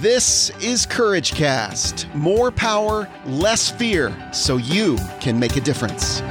[0.00, 2.06] This is Courage Cast.
[2.14, 6.22] More power, less fear, so you can make a difference.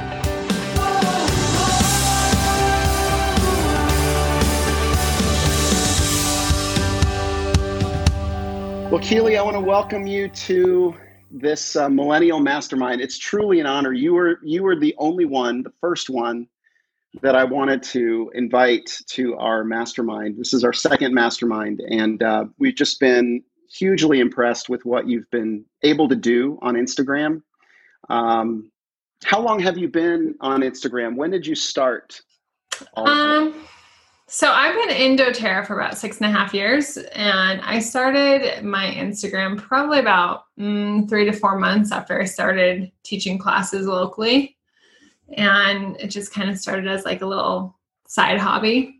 [8.90, 10.94] Well, Keely, I want to welcome you to
[11.30, 13.02] this uh, Millennial Mastermind.
[13.02, 13.92] It's truly an honor.
[13.92, 16.48] You were you were the only one, the first one
[17.20, 20.38] that I wanted to invite to our mastermind.
[20.38, 25.30] This is our second mastermind, and uh, we've just been hugely impressed with what you've
[25.30, 27.42] been able to do on Instagram.
[28.08, 28.70] Um,
[29.24, 31.16] how long have you been on Instagram?
[31.16, 32.20] When did you start?
[32.96, 33.54] Um,
[34.26, 38.62] so I've been in doTERRA for about six and a half years, and I started
[38.62, 44.56] my Instagram probably about mm, three to four months after I started teaching classes locally,
[45.36, 47.76] and it just kind of started as like a little
[48.06, 48.97] side hobby.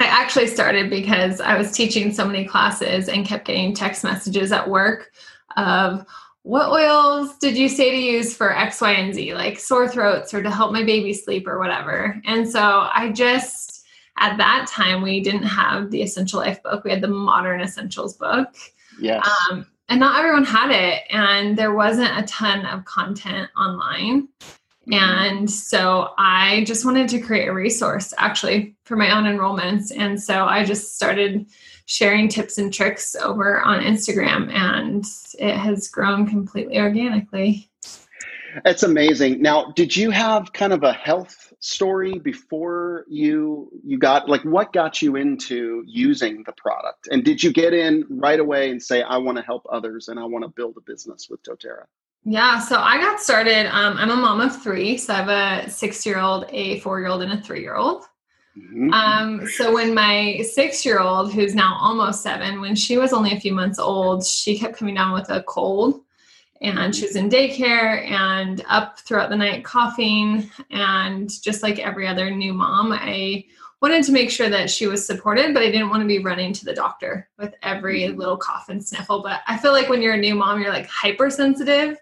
[0.00, 4.52] I actually started because I was teaching so many classes and kept getting text messages
[4.52, 5.10] at work
[5.56, 6.04] of
[6.42, 10.32] what oils did you say to use for X, Y, and Z, like sore throats
[10.32, 12.20] or to help my baby sleep or whatever.
[12.24, 13.84] And so I just,
[14.18, 18.16] at that time, we didn't have the Essential Life book, we had the Modern Essentials
[18.16, 18.54] book.
[19.00, 19.28] Yes.
[19.50, 24.28] Um, and not everyone had it, and there wasn't a ton of content online.
[24.90, 25.38] Mm-hmm.
[25.38, 29.92] And so I just wanted to create a resource actually for my own enrollments.
[29.96, 31.46] And so I just started
[31.86, 35.04] sharing tips and tricks over on Instagram, and
[35.38, 37.70] it has grown completely organically.
[38.64, 39.42] That's amazing.
[39.42, 44.72] Now, did you have kind of a health story before you you got like what
[44.72, 47.08] got you into using the product?
[47.10, 50.20] And did you get in right away and say I want to help others and
[50.20, 51.84] I want to build a business with doTERRA?
[52.24, 53.66] Yeah, so I got started.
[53.66, 57.00] Um, I'm a mom of three, so I have a six year old, a four
[57.00, 58.04] year old, and a three year old.
[58.58, 58.92] Mm-hmm.
[58.92, 63.32] Um, so when my six year old, who's now almost seven, when she was only
[63.32, 66.02] a few months old, she kept coming down with a cold
[66.60, 70.50] and she was in daycare and up throughout the night coughing.
[70.70, 73.44] And just like every other new mom, I
[73.80, 76.52] wanted to make sure that she was supported, but I didn't want to be running
[76.54, 78.18] to the doctor with every mm-hmm.
[78.18, 79.22] little cough and sniffle.
[79.22, 81.96] But I feel like when you're a new mom, you're like hypersensitive.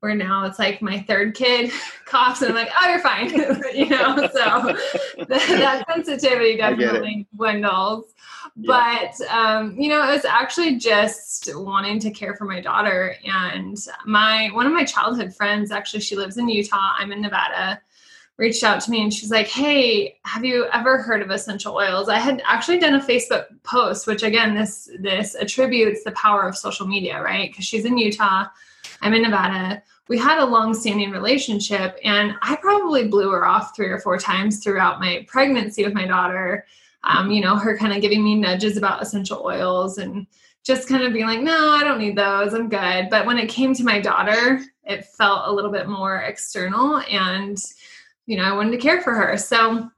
[0.00, 1.70] Where now it's like my third kid
[2.06, 3.28] coughs and I'm like, oh, you're fine,
[3.74, 4.16] you know.
[4.32, 4.74] So
[5.18, 8.14] that, that sensitivity definitely dwindles.
[8.56, 9.10] Yeah.
[9.12, 13.14] But um, you know, it was actually just wanting to care for my daughter.
[13.26, 13.76] And
[14.06, 16.94] my one of my childhood friends, actually, she lives in Utah.
[16.96, 17.82] I'm in Nevada
[18.40, 22.08] reached out to me and she's like, Hey, have you ever heard of essential oils?
[22.08, 26.56] I had actually done a Facebook post, which again, this this attributes the power of
[26.56, 27.50] social media, right?
[27.50, 28.46] Because she's in Utah,
[29.02, 29.82] I'm in Nevada.
[30.08, 34.58] We had a long-standing relationship, and I probably blew her off three or four times
[34.58, 36.66] throughout my pregnancy with my daughter.
[37.04, 40.26] Um, you know, her kind of giving me nudges about essential oils and
[40.64, 42.54] just kind of being like, no, I don't need those.
[42.54, 43.08] I'm good.
[43.08, 47.56] But when it came to my daughter, it felt a little bit more external and
[48.30, 49.36] you know, I wanted to care for her.
[49.36, 49.90] So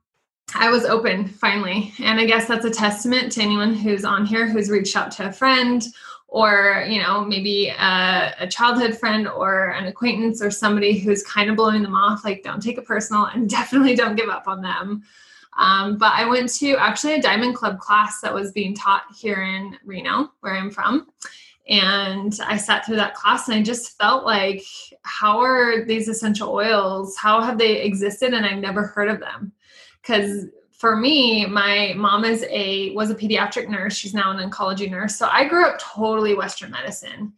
[0.54, 1.92] I was open finally.
[1.98, 5.28] And I guess that's a testament to anyone who's on here who's reached out to
[5.28, 5.84] a friend
[6.28, 11.50] or, you know, maybe a, a, childhood friend or an acquaintance or somebody who's kind
[11.50, 12.24] of blowing them off.
[12.24, 15.02] Like, don't take it personal and definitely don't give up on them.
[15.58, 19.42] Um, but I went to actually a Diamond Club class that was being taught here
[19.42, 21.08] in Reno, where I'm from.
[21.68, 24.64] And I sat through that class and I just felt like,
[25.02, 27.16] how are these essential oils?
[27.16, 28.34] How have they existed?
[28.34, 29.52] And I've never heard of them.
[30.00, 33.94] Because for me, my mom is a was a pediatric nurse.
[33.94, 35.16] She's now an oncology nurse.
[35.16, 37.32] So I grew up totally Western medicine.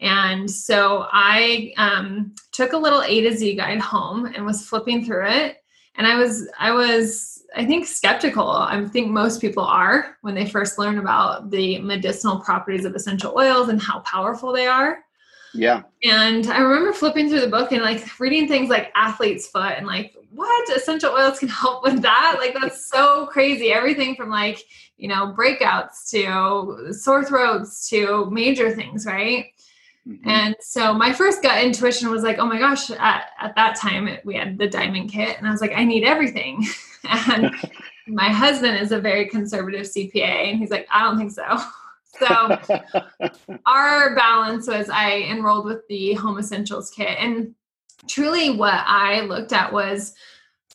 [0.00, 5.04] And so I um, took a little A to Z guide home and was flipping
[5.04, 5.62] through it.
[5.98, 8.48] And I was I was I think skeptical.
[8.48, 13.34] I think most people are when they first learn about the medicinal properties of essential
[13.36, 15.00] oils and how powerful they are.
[15.54, 15.82] Yeah.
[16.04, 19.86] And I remember flipping through the book and like reading things like athlete's foot and
[19.86, 22.36] like, what essential oils can help with that?
[22.38, 23.72] Like, that's so crazy.
[23.72, 24.62] Everything from like,
[24.98, 29.46] you know, breakouts to sore throats to major things, right?
[30.08, 30.28] Mm-hmm.
[30.28, 34.08] And so my first gut intuition was like, oh my gosh, at, at that time
[34.24, 35.36] we had the diamond kit.
[35.36, 36.66] And I was like, I need everything.
[37.10, 37.54] and
[38.06, 41.44] my husband is a very conservative CPA, and he's like, I don't think so.
[42.18, 42.58] So
[43.66, 47.54] our balance was I enrolled with the Home Essentials kit, and
[48.08, 50.14] truly what I looked at was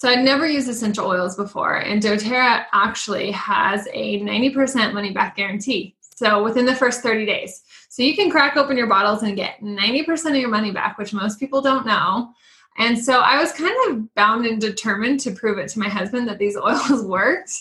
[0.03, 5.35] so I'd never used essential oils before, and DoTerra actually has a 90% money back
[5.35, 5.95] guarantee.
[6.15, 7.63] So within the first 30 days.
[7.93, 11.13] So you can crack open your bottles and get 90% of your money back, which
[11.13, 12.33] most people don't know.
[12.79, 16.27] And so I was kind of bound and determined to prove it to my husband
[16.27, 17.53] that these oils worked.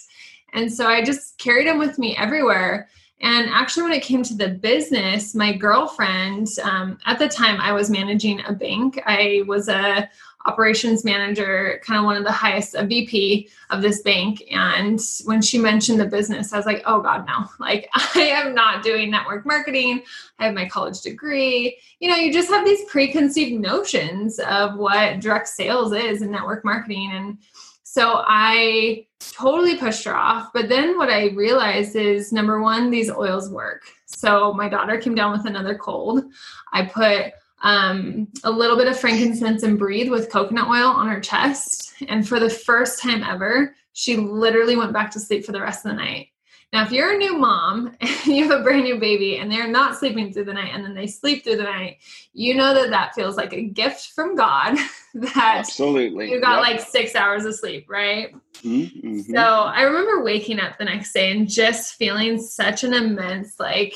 [0.55, 2.89] And so I just carried them with me everywhere.
[3.21, 7.73] And actually, when it came to the business, my girlfriend, um, at the time, I
[7.73, 9.03] was managing a bank.
[9.05, 10.09] I was a
[10.47, 14.43] operations manager, kind of one of the highest, a VP of this bank.
[14.51, 17.47] And when she mentioned the business, I was like, oh God, no.
[17.59, 20.03] Like, I am not doing network marketing.
[20.39, 21.79] I have my college degree.
[22.01, 26.65] You know, you just have these preconceived notions of what direct sales is and network
[26.65, 27.11] marketing.
[27.13, 27.39] And
[27.85, 30.53] so I totally pushed her off.
[30.53, 33.83] But then what I realized is number one, these oils work.
[34.07, 36.25] So my daughter came down with another cold.
[36.73, 37.33] I put
[37.63, 41.95] um, a little bit of frankincense and breathe with coconut oil on her chest.
[42.09, 45.85] And for the first time ever, she literally went back to sleep for the rest
[45.85, 46.29] of the night.
[46.73, 49.69] Now, if you're a new mom and you have a brand new baby and they're
[49.69, 51.99] not sleeping through the night and then they sleep through the night,
[52.33, 54.79] you know that that feels like a gift from God
[55.15, 56.79] that absolutely you got yep.
[56.79, 58.35] like six hours of sleep, right?
[58.63, 59.21] Mm-hmm.
[59.21, 63.95] So I remember waking up the next day and just feeling such an immense, like,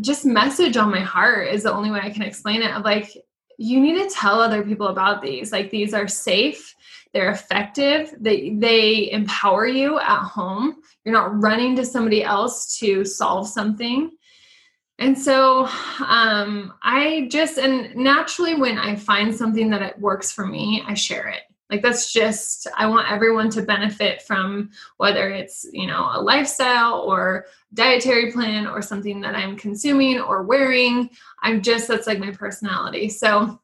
[0.00, 2.70] just message on my heart is the only way I can explain it.
[2.70, 3.16] Of like,
[3.58, 5.52] you need to tell other people about these.
[5.52, 6.74] Like, these are safe
[7.12, 13.04] they're effective they they empower you at home you're not running to somebody else to
[13.04, 14.10] solve something
[14.98, 15.66] and so
[16.06, 20.94] um, i just and naturally when i find something that it works for me i
[20.94, 21.42] share it
[21.72, 27.00] like that's just i want everyone to benefit from whether it's you know a lifestyle
[27.00, 31.10] or dietary plan or something that i'm consuming or wearing.
[31.42, 33.08] I'm just that's like my personality.
[33.08, 33.58] So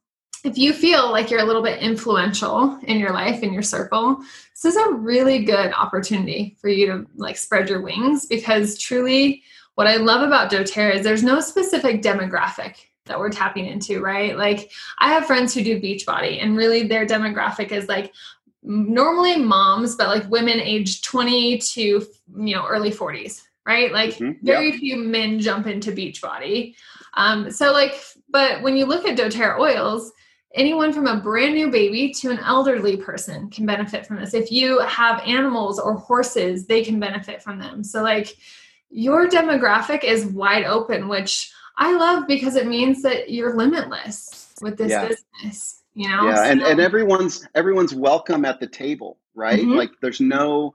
[0.44, 4.18] if you feel like you're a little bit influential in your life in your circle
[4.54, 9.42] this is a really good opportunity for you to like spread your wings because truly
[9.74, 12.76] what i love about doterra is there's no specific demographic
[13.08, 17.06] that we're tapping into right like i have friends who do beachbody and really their
[17.06, 18.12] demographic is like
[18.62, 22.06] normally moms but like women aged 20 to you
[22.54, 24.44] know early 40s right like mm-hmm.
[24.44, 26.74] very few men jump into beachbody
[27.14, 30.12] um, so like but when you look at doterra oils
[30.54, 34.34] anyone from a brand new baby to an elderly person can benefit from this.
[34.34, 37.84] If you have animals or horses, they can benefit from them.
[37.84, 38.36] So, like,
[38.90, 44.76] your demographic is wide open, which I love because it means that you're limitless with
[44.76, 45.08] this yeah.
[45.08, 45.82] business.
[45.94, 49.58] You know, yeah, so, and, and everyone's everyone's welcome at the table, right?
[49.58, 49.72] Mm-hmm.
[49.72, 50.74] Like, there's no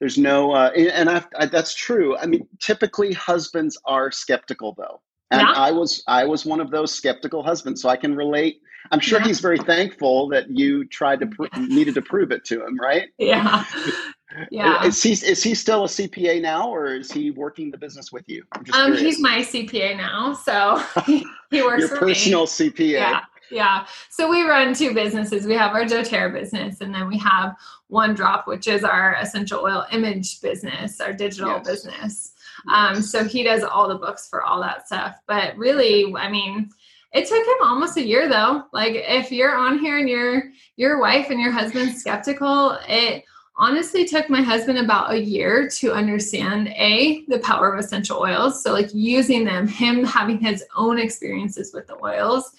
[0.00, 5.00] there's no uh, and I, I, that's true i mean typically husbands are skeptical though
[5.32, 5.52] and yeah.
[5.56, 8.60] i was i was one of those skeptical husbands so i can relate
[8.90, 9.26] I'm sure yeah.
[9.26, 13.08] he's very thankful that you tried to pr- needed to prove it to him, right?
[13.18, 13.64] Yeah.
[14.50, 14.84] Yeah.
[14.84, 18.28] Is he is he still a CPA now, or is he working the business with
[18.28, 18.44] you?
[18.72, 22.46] Um, he's my CPA now, so he, he works Your for personal me.
[22.46, 22.90] CPA.
[22.90, 23.20] Yeah.
[23.50, 23.86] Yeah.
[24.10, 25.46] So we run two businesses.
[25.46, 29.60] We have our doTERRA business, and then we have One Drop, which is our essential
[29.60, 31.66] oil image business, our digital yes.
[31.66, 32.32] business.
[32.70, 35.16] Um, so he does all the books for all that stuff.
[35.26, 36.70] But really, I mean,
[37.12, 38.64] it took him almost a year though.
[38.72, 40.42] Like if you're on here and your
[40.76, 43.24] your wife and your husband's skeptical, it
[43.58, 48.62] honestly took my husband about a year to understand a the power of essential oils.
[48.62, 52.52] So like using them, him having his own experiences with the oils.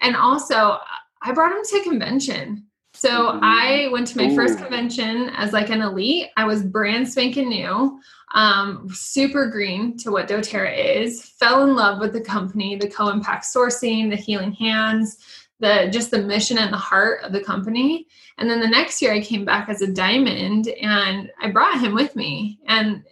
[0.00, 0.78] And also
[1.22, 2.66] I brought him to convention.
[2.92, 3.40] So mm-hmm.
[3.42, 4.36] I went to my Ooh.
[4.36, 6.28] first convention as like an elite.
[6.36, 8.00] I was brand spanking new
[8.34, 13.44] um, super green to what doTERRA is, fell in love with the company, the co-impact
[13.44, 15.18] sourcing, the healing hands,
[15.60, 18.06] the just the mission and the heart of the company.
[18.38, 21.94] And then the next year I came back as a diamond and I brought him
[21.94, 22.58] with me.
[22.66, 23.04] And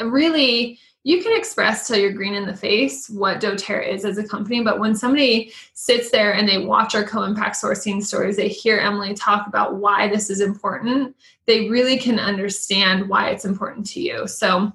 [0.00, 4.26] really you can express till you're green in the face what doterra is as a
[4.26, 8.78] company but when somebody sits there and they watch our co-impact sourcing stories they hear
[8.78, 11.14] emily talk about why this is important
[11.46, 14.72] they really can understand why it's important to you so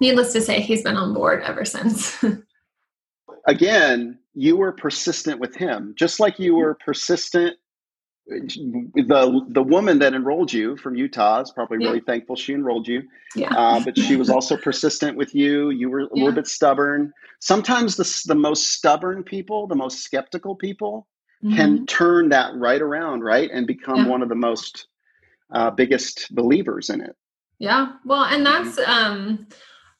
[0.00, 2.22] needless to say he's been on board ever since
[3.46, 7.56] again you were persistent with him just like you were persistent
[8.26, 11.88] the the woman that enrolled you from Utah is probably yeah.
[11.88, 13.02] really thankful she enrolled you.
[13.34, 13.52] Yeah.
[13.54, 15.70] Uh, but she was also persistent with you.
[15.70, 16.24] You were a yeah.
[16.24, 17.12] little bit stubborn.
[17.40, 21.08] Sometimes the the most stubborn people, the most skeptical people,
[21.44, 21.56] mm-hmm.
[21.56, 24.08] can turn that right around, right, and become yeah.
[24.08, 24.86] one of the most
[25.52, 27.16] uh, biggest believers in it.
[27.58, 27.92] Yeah.
[28.04, 29.46] Well, and that's um,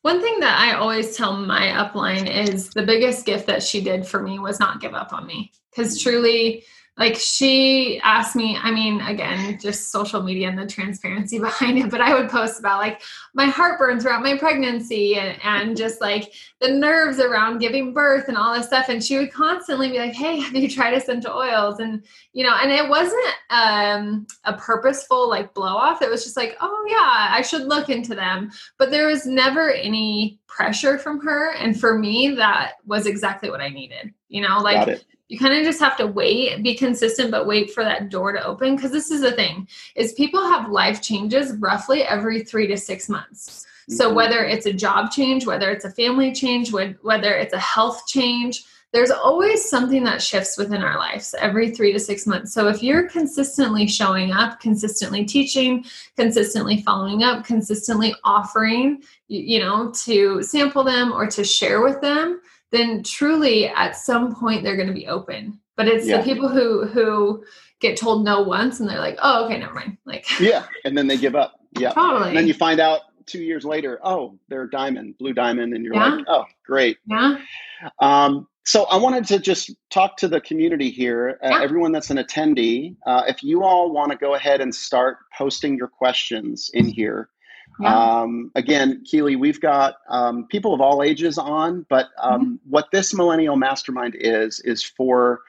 [0.02, 4.06] one thing that I always tell my upline is the biggest gift that she did
[4.06, 5.52] for me was not give up on me.
[5.71, 6.64] Because truly
[6.99, 11.90] like she asked me i mean again just social media and the transparency behind it
[11.90, 13.00] but i would post about like
[13.34, 18.37] my heartburn throughout my pregnancy and, and just like the nerves around giving birth and
[18.37, 18.88] all this stuff.
[18.88, 21.80] And she would constantly be like hey have you tried essential oils?
[21.80, 26.02] And you know and it wasn't um, a purposeful like blow off.
[26.02, 28.50] It was just like oh yeah i should look into them.
[28.78, 31.54] But there was never any pressure from her.
[31.54, 35.64] And for me that was exactly what i needed you know like you kind of
[35.64, 39.10] just have to wait be consistent but wait for that door to open because this
[39.10, 44.06] is the thing is people have life changes roughly every three to six months so
[44.06, 44.16] mm-hmm.
[44.16, 48.62] whether it's a job change whether it's a family change whether it's a health change
[48.92, 52.52] there's always something that shifts within our lives every three to six months.
[52.52, 59.90] So if you're consistently showing up, consistently teaching, consistently following up, consistently offering, you know,
[60.04, 62.42] to sample them or to share with them,
[62.73, 65.61] then truly at some point they're going to be open.
[65.76, 66.19] But it's yeah.
[66.19, 67.45] the people who who
[67.81, 69.99] get told no once and they're like, oh, okay, never mind.
[70.05, 71.55] Like yeah, and then they give up.
[71.79, 72.29] Yeah, totally.
[72.29, 75.95] And then you find out two years later, oh, they're diamond, blue diamond, and you're
[75.95, 76.17] yeah.
[76.17, 76.99] like, oh, great.
[77.07, 77.38] Yeah.
[78.00, 81.62] Um, so I wanted to just talk to the community here, uh, yeah.
[81.62, 82.95] everyone that's an attendee.
[83.07, 87.29] Uh, if you all want to go ahead and start posting your questions in here,
[87.82, 88.20] yeah.
[88.20, 92.70] Um, again, Keely, we've got um, people of all ages on, but um, mm-hmm.
[92.70, 95.40] what this millennial mastermind is, is for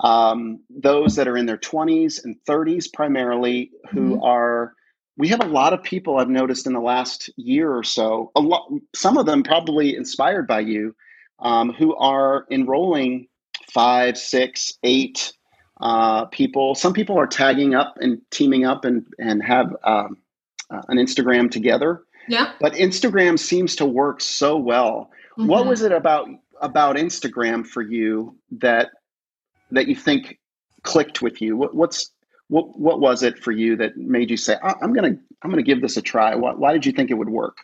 [0.00, 4.22] um, those that are in their 20s and 30s primarily who mm-hmm.
[4.22, 4.74] are.
[5.16, 8.32] We have a lot of people I've noticed in the last year or so.
[8.34, 10.94] A lot, some of them probably inspired by you,
[11.38, 13.28] um, who are enrolling
[13.70, 15.32] five, six, eight
[15.82, 16.74] uh, people.
[16.74, 20.16] Some people are tagging up and teaming up and and have um,
[20.72, 22.02] uh, an Instagram together.
[22.28, 22.52] Yeah.
[22.60, 25.10] But Instagram seems to work so well.
[25.38, 25.48] Mm-hmm.
[25.48, 26.28] What was it about
[26.60, 28.90] about Instagram for you that
[29.70, 30.38] that you think
[30.82, 31.56] clicked with you?
[31.56, 32.10] What, what's
[32.48, 35.80] what what was it for you that made you say I'm gonna I'm gonna give
[35.80, 36.34] this a try?
[36.34, 37.58] Why, why did you think it would work,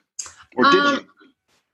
[0.56, 1.00] or did um, you?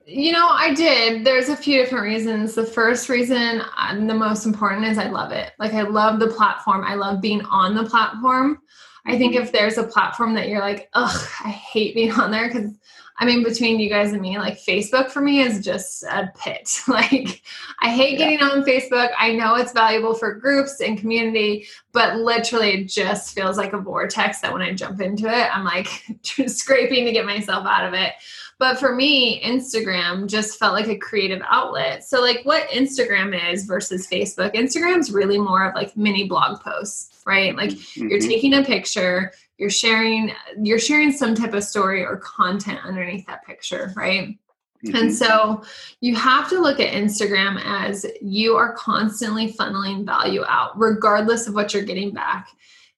[0.06, 1.24] You know, I did.
[1.24, 2.54] There's a few different reasons.
[2.54, 5.52] The first reason, and the most important, is I love it.
[5.58, 6.84] Like, I love the platform.
[6.84, 8.60] I love being on the platform.
[9.06, 12.48] I think if there's a platform that you're like, ugh, I hate being on there
[12.48, 12.70] because
[13.16, 16.80] I mean, between you guys and me, like Facebook for me is just a pit.
[16.88, 17.42] like,
[17.80, 19.10] I hate getting on Facebook.
[19.16, 23.78] I know it's valuable for groups and community, but literally it just feels like a
[23.78, 25.86] vortex that when I jump into it, I'm like
[26.46, 28.14] scraping to get myself out of it.
[28.58, 32.04] But for me, Instagram just felt like a creative outlet.
[32.04, 37.22] So, like, what Instagram is versus Facebook, Instagram's really more of like mini blog posts,
[37.26, 37.56] right?
[37.56, 38.08] Like, mm-hmm.
[38.08, 40.32] you're taking a picture, you're sharing,
[40.62, 44.38] you're sharing some type of story or content underneath that picture, right?
[44.86, 44.96] Mm-hmm.
[44.96, 45.64] And so
[46.00, 51.54] you have to look at Instagram as you are constantly funneling value out, regardless of
[51.54, 52.48] what you're getting back.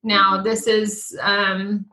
[0.02, 0.44] Now, mm-hmm.
[0.44, 1.86] this is um,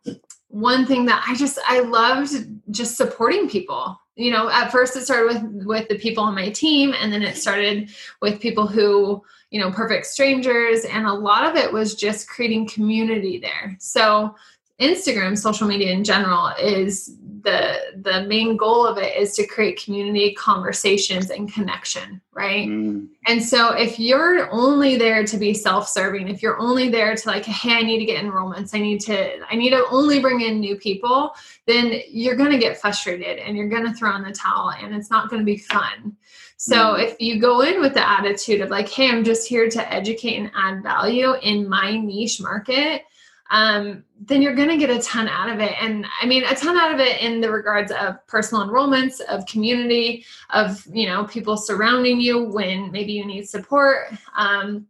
[0.53, 2.31] one thing that I just I loved
[2.69, 3.99] just supporting people.
[4.15, 7.23] You know, at first it started with with the people on my team and then
[7.23, 7.89] it started
[8.21, 12.67] with people who, you know, perfect strangers and a lot of it was just creating
[12.67, 13.75] community there.
[13.79, 14.35] So
[14.79, 19.83] Instagram, social media in general, is the the main goal of it is to create
[19.83, 22.67] community, conversations, and connection, right?
[22.67, 23.09] Mm.
[23.27, 27.45] And so, if you're only there to be self-serving, if you're only there to like,
[27.45, 30.59] hey, I need to get enrollments, I need to, I need to only bring in
[30.59, 31.35] new people,
[31.67, 34.95] then you're going to get frustrated and you're going to throw in the towel, and
[34.95, 36.15] it's not going to be fun.
[36.57, 37.03] So mm.
[37.03, 40.37] if you go in with the attitude of like, hey, I'm just here to educate
[40.37, 43.03] and add value in my niche market
[43.49, 45.73] um, then you're going to get a ton out of it.
[45.79, 49.45] And I mean, a ton out of it in the regards of personal enrollments, of
[49.45, 54.87] community, of, you know, people surrounding you when maybe you need support, um,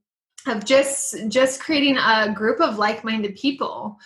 [0.48, 3.98] of just, just creating a group of like-minded people.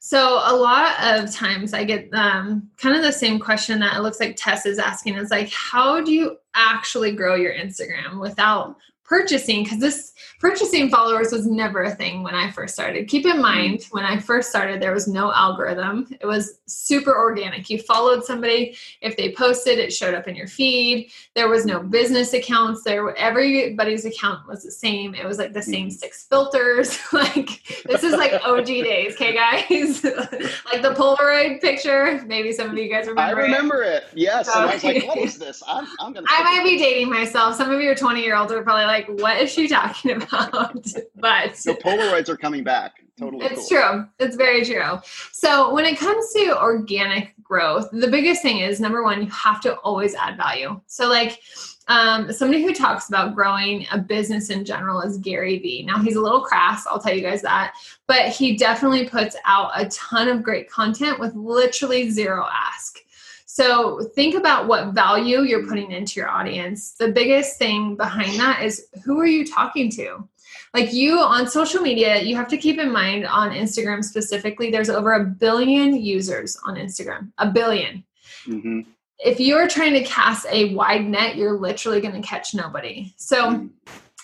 [0.00, 4.00] So a lot of times I get um, kind of the same question that it
[4.00, 8.76] looks like Tess is asking is like, how do you actually grow your Instagram without
[9.04, 10.12] purchasing because this
[10.44, 13.08] purchasing followers was never a thing when I first started.
[13.08, 13.92] Keep in mind, mm.
[13.94, 16.06] when I first started, there was no algorithm.
[16.20, 17.70] It was super organic.
[17.70, 21.10] You followed somebody, if they posted, it showed up in your feed.
[21.34, 22.82] There was no business accounts.
[22.82, 25.14] There everybody's account was the same.
[25.14, 25.92] It was like the same mm.
[25.92, 26.98] six filters.
[27.14, 30.04] like this is like OG days, okay guys?
[30.66, 32.22] like the Polaroid picture.
[32.26, 33.40] Maybe some of you guys remember.
[33.40, 34.04] I remember it.
[34.12, 34.18] it.
[34.18, 34.52] Yes.
[34.52, 35.62] So, and I was like, what is this?
[35.66, 37.56] I'm, I'm gonna I might be dating myself.
[37.56, 40.33] Some of your 20 year olds are probably like, what is she talking about?
[41.16, 43.02] but the Polaroids are coming back.
[43.18, 43.78] totally it's cool.
[43.80, 44.98] true it's very true
[45.32, 49.60] so when it comes to organic growth the biggest thing is number one you have
[49.60, 51.40] to always add value so like
[51.88, 55.84] um, somebody who talks about growing a business in general is Gary Vee.
[55.84, 57.74] Now he's a little crass, I'll tell you guys that,
[58.06, 63.00] but he definitely puts out a ton of great content with literally zero ask.
[63.54, 66.94] So think about what value you're putting into your audience.
[66.98, 70.28] The biggest thing behind that is who are you talking to?
[70.74, 74.90] Like you on social media, you have to keep in mind on Instagram specifically, there's
[74.90, 78.02] over a billion users on Instagram, a 1000000000
[78.48, 78.80] mm-hmm
[79.20, 83.14] if you're trying to cast a wide net, you're literally going to catch nobody.
[83.16, 83.70] So, mm.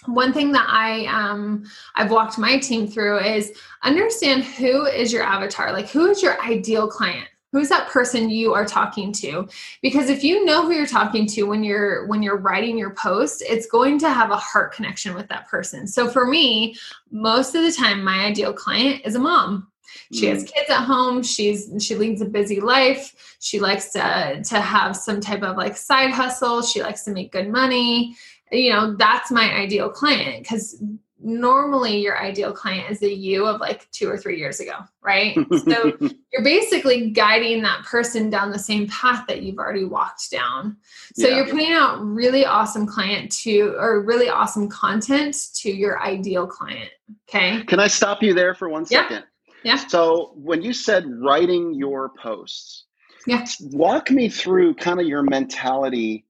[0.07, 3.53] one thing that I um I've walked my team through is
[3.85, 8.55] understand who is your avatar, like who is your ideal client who's that person you
[8.55, 9.49] are talking to?
[9.83, 13.43] Because if you know who you're talking to when you're when you're writing your post
[13.47, 15.87] it's going to have a heart connection with that person.
[15.87, 16.77] So for me
[17.11, 19.67] most of the time my ideal client is a mom.
[20.13, 20.53] She has mm.
[20.53, 21.23] kids at home.
[21.23, 23.37] She's she leads a busy life.
[23.41, 26.63] She likes to to have some type of like side hustle.
[26.63, 28.17] She likes to make good money.
[28.53, 30.83] You know that's my ideal client because
[31.23, 35.37] normally your ideal client is the you of like two or three years ago right
[35.65, 35.93] so
[36.33, 40.77] you're basically guiding that person down the same path that you've already walked down
[41.15, 41.37] so yeah.
[41.37, 46.91] you're putting out really awesome client to or really awesome content to your ideal client
[47.29, 49.23] okay can i stop you there for one second yeah.
[49.63, 49.77] Yeah.
[49.77, 52.85] So when you said writing your posts,
[53.27, 53.45] yeah.
[53.73, 56.25] walk me through kind of your mentality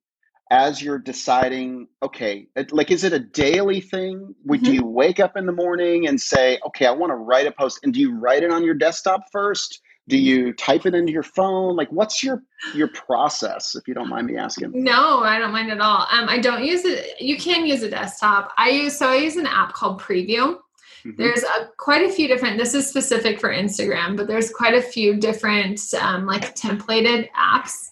[0.50, 4.34] as you're deciding, okay, like is it a daily thing?
[4.44, 4.74] Would mm-hmm.
[4.74, 7.80] you wake up in the morning and say, okay, I want to write a post
[7.82, 9.80] and do you write it on your desktop first?
[10.08, 11.76] Do you type it into your phone?
[11.76, 12.42] Like what's your
[12.74, 14.72] your process if you don't mind me asking?
[14.74, 16.08] No, I don't mind at all.
[16.10, 18.52] Um I don't use it you can use a desktop.
[18.58, 20.58] I use so I use an app called Preview.
[21.06, 21.12] Mm-hmm.
[21.16, 24.82] There's a, quite a few different, this is specific for Instagram, but there's quite a
[24.82, 27.89] few different um, like templated apps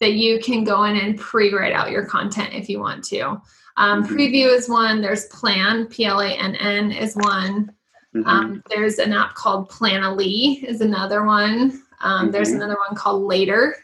[0.00, 3.40] that you can go in and pre write out your content if you want to.
[3.76, 4.14] Um, mm-hmm.
[4.14, 7.72] Preview is one, there's Plann, P L A N N is one.
[8.14, 8.26] Mm-hmm.
[8.26, 11.82] Um, there's an app called Planoly is another one.
[12.00, 12.62] Um, there's mm-hmm.
[12.62, 13.76] another one called Later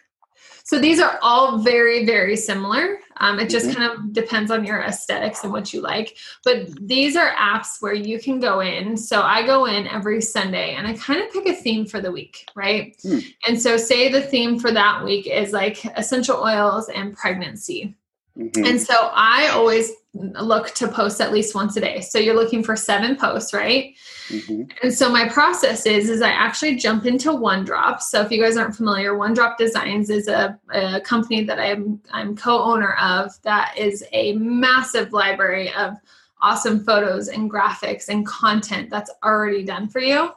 [0.64, 2.98] so these are all very, very similar.
[3.18, 3.80] Um, it just mm-hmm.
[3.80, 6.16] kind of depends on your aesthetics and what you like.
[6.42, 8.96] But these are apps where you can go in.
[8.96, 12.10] So I go in every Sunday and I kind of pick a theme for the
[12.10, 12.96] week, right?
[13.04, 13.24] Mm.
[13.46, 17.94] And so, say the theme for that week is like essential oils and pregnancy.
[18.38, 18.64] Mm-hmm.
[18.64, 22.00] And so I always look to post at least once a day.
[22.00, 23.94] So you're looking for seven posts, right?
[24.28, 24.62] Mm-hmm.
[24.82, 28.00] And so my process is is I actually jump into OneDrop.
[28.00, 32.36] So if you guys aren't familiar, OneDrop Designs is a, a company that I'm I'm
[32.36, 35.94] co-owner of that is a massive library of
[36.40, 40.30] awesome photos and graphics and content that's already done for you.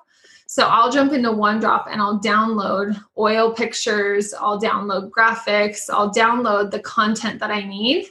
[0.50, 6.72] So I'll jump into OneDrop and I'll download oil pictures, I'll download graphics, I'll download
[6.72, 8.08] the content that I need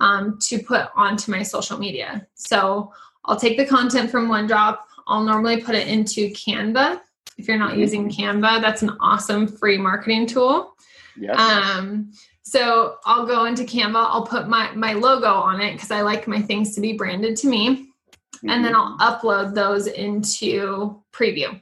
[0.00, 2.26] um, to put onto my social media.
[2.34, 2.92] So
[3.24, 4.78] I'll take the content from OneDrop.
[5.06, 7.00] I'll normally put it into Canva.
[7.36, 7.80] If you're not mm-hmm.
[7.80, 10.74] using Canva, that's an awesome free marketing tool.
[11.16, 11.38] Yes.
[11.38, 13.96] Um, so I'll go into Canva.
[13.96, 17.36] I'll put my my logo on it because I like my things to be branded
[17.38, 18.50] to me, mm-hmm.
[18.50, 18.96] and then mm-hmm.
[19.00, 21.60] I'll upload those into Preview.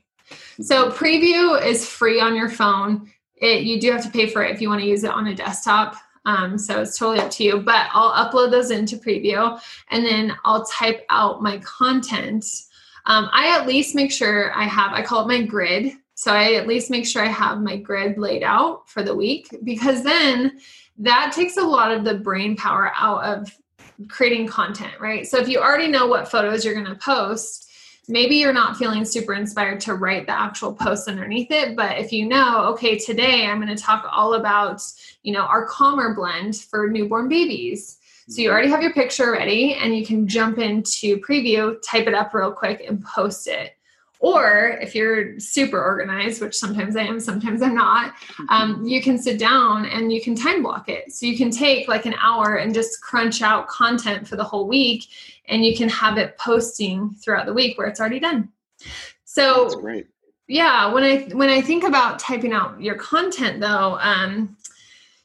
[0.61, 1.05] So mm-hmm.
[1.05, 3.11] Preview is free on your phone.
[3.37, 5.27] It, you do have to pay for it if you want to use it on
[5.27, 5.97] a desktop.
[6.25, 7.61] Um, so it's totally up to you.
[7.61, 12.45] But I'll upload those into Preview and then I'll type out my content.
[13.07, 15.93] Um, I at least make sure I have, I call it my grid.
[16.15, 19.49] So I at least make sure I have my grid laid out for the week
[19.65, 20.61] because then
[20.99, 23.51] that takes a lot of the brain power out of
[24.09, 25.27] creating content, right?
[25.27, 27.71] So if you already know what photos you're going to post,
[28.09, 32.13] maybe you're not feeling super inspired to write the actual post underneath it but if
[32.13, 34.83] you know okay today i'm going to talk all about
[35.23, 39.75] you know our calmer blend for newborn babies so you already have your picture ready
[39.75, 43.73] and you can jump into preview type it up real quick and post it
[44.23, 48.15] or if you're super organized, which sometimes I am, sometimes I'm not,
[48.49, 51.13] um, you can sit down and you can time block it.
[51.13, 54.69] So you can take like an hour and just crunch out content for the whole
[54.69, 55.09] week
[55.47, 58.49] and you can have it posting throughout the week where it's already done.
[59.25, 59.69] So.
[60.49, 64.57] Yeah, when I when I think about typing out your content though, um,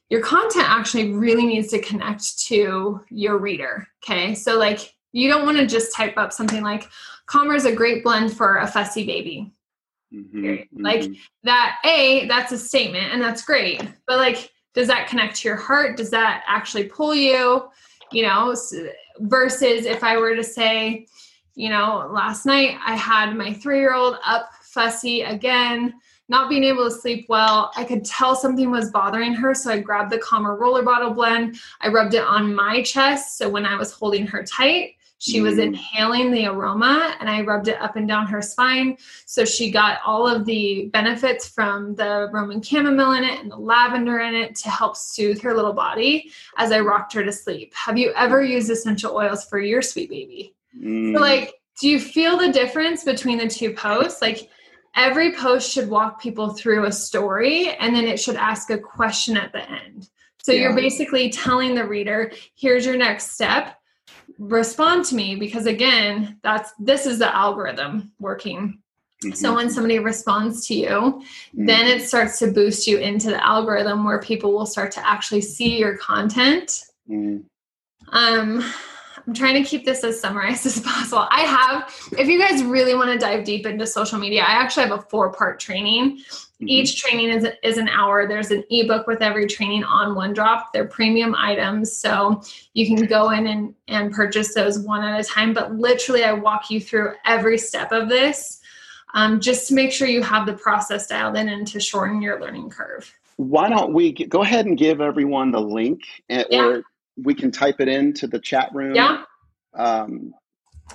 [0.09, 3.87] your content actually really needs to connect to your reader.
[4.03, 4.35] Okay.
[4.35, 6.87] So like you don't want to just type up something like
[7.25, 9.51] Calmer is a great blend for a fussy baby.
[10.13, 10.81] Mm-hmm, mm-hmm.
[10.81, 11.09] Like
[11.43, 13.81] that, A, that's a statement and that's great.
[14.05, 15.97] But like, does that connect to your heart?
[15.97, 17.69] Does that actually pull you?
[18.11, 18.55] You know,
[19.19, 21.07] versus if I were to say,
[21.55, 25.95] you know, last night I had my three year old up fussy again,
[26.29, 27.71] not being able to sleep well.
[27.75, 29.53] I could tell something was bothering her.
[29.53, 31.57] So I grabbed the Calmer roller bottle blend.
[31.81, 33.37] I rubbed it on my chest.
[33.37, 35.63] So when I was holding her tight, she was mm.
[35.63, 38.97] inhaling the aroma and I rubbed it up and down her spine.
[39.25, 43.57] So she got all of the benefits from the Roman chamomile in it and the
[43.57, 47.73] lavender in it to help soothe her little body as I rocked her to sleep.
[47.73, 50.53] Have you ever used essential oils for your sweet baby?
[50.79, 51.15] Mm.
[51.15, 54.21] So like, do you feel the difference between the two posts?
[54.21, 54.49] Like,
[54.97, 59.37] every post should walk people through a story and then it should ask a question
[59.37, 60.09] at the end.
[60.43, 60.61] So yeah.
[60.61, 63.79] you're basically telling the reader, here's your next step.
[64.39, 68.79] Respond to me because again, that's this is the algorithm working.
[69.23, 69.33] Mm-hmm.
[69.33, 71.65] So when somebody responds to you, mm-hmm.
[71.65, 75.41] then it starts to boost you into the algorithm where people will start to actually
[75.41, 76.83] see your content.
[77.09, 77.43] Mm-hmm.
[78.09, 78.73] Um
[79.27, 81.27] I'm trying to keep this as summarized as possible.
[81.29, 84.87] I have, if you guys really want to dive deep into social media, I actually
[84.87, 86.19] have a four part training.
[86.19, 86.69] Mm-hmm.
[86.69, 88.27] Each training is, is an hour.
[88.27, 90.67] There's an ebook with every training on OneDrop.
[90.73, 91.95] They're premium items.
[91.95, 92.41] So
[92.73, 95.53] you can go in and, and purchase those one at a time.
[95.53, 98.61] But literally, I walk you through every step of this
[99.13, 102.39] um, just to make sure you have the process dialed in and to shorten your
[102.39, 103.13] learning curve.
[103.35, 106.65] Why don't we go ahead and give everyone the link and, yeah.
[106.65, 106.83] or
[107.21, 108.95] we can type it into the chat room.
[108.95, 109.23] Yeah.
[109.73, 110.33] Um,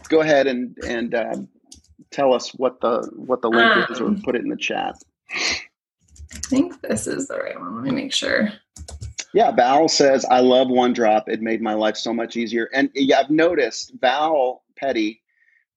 [0.09, 1.37] go ahead and and uh,
[2.11, 4.57] tell us what the what the link um, is, or um, put it in the
[4.57, 4.97] chat.
[5.31, 7.75] I think this is the right one.
[7.77, 8.53] Let me make sure.
[9.35, 11.29] Yeah, Val says, I love One Drop.
[11.29, 12.69] It made my life so much easier.
[12.75, 15.23] And yeah, I've noticed Val Petty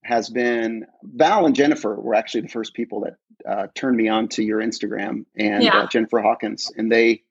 [0.04, 3.16] has been, Val and Jennifer were actually the first people that
[3.50, 5.80] uh, turned me on to your Instagram and yeah.
[5.80, 6.70] uh, Jennifer Hawkins.
[6.76, 7.24] And they,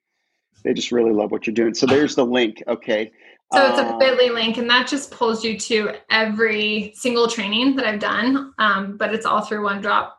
[0.65, 1.73] they just really love what you're doing.
[1.73, 2.61] So there's the link.
[2.67, 3.11] Okay.
[3.53, 7.75] So it's a uh, Bitly link, and that just pulls you to every single training
[7.75, 8.53] that I've done.
[8.57, 10.11] Um, but it's all through OneDrop.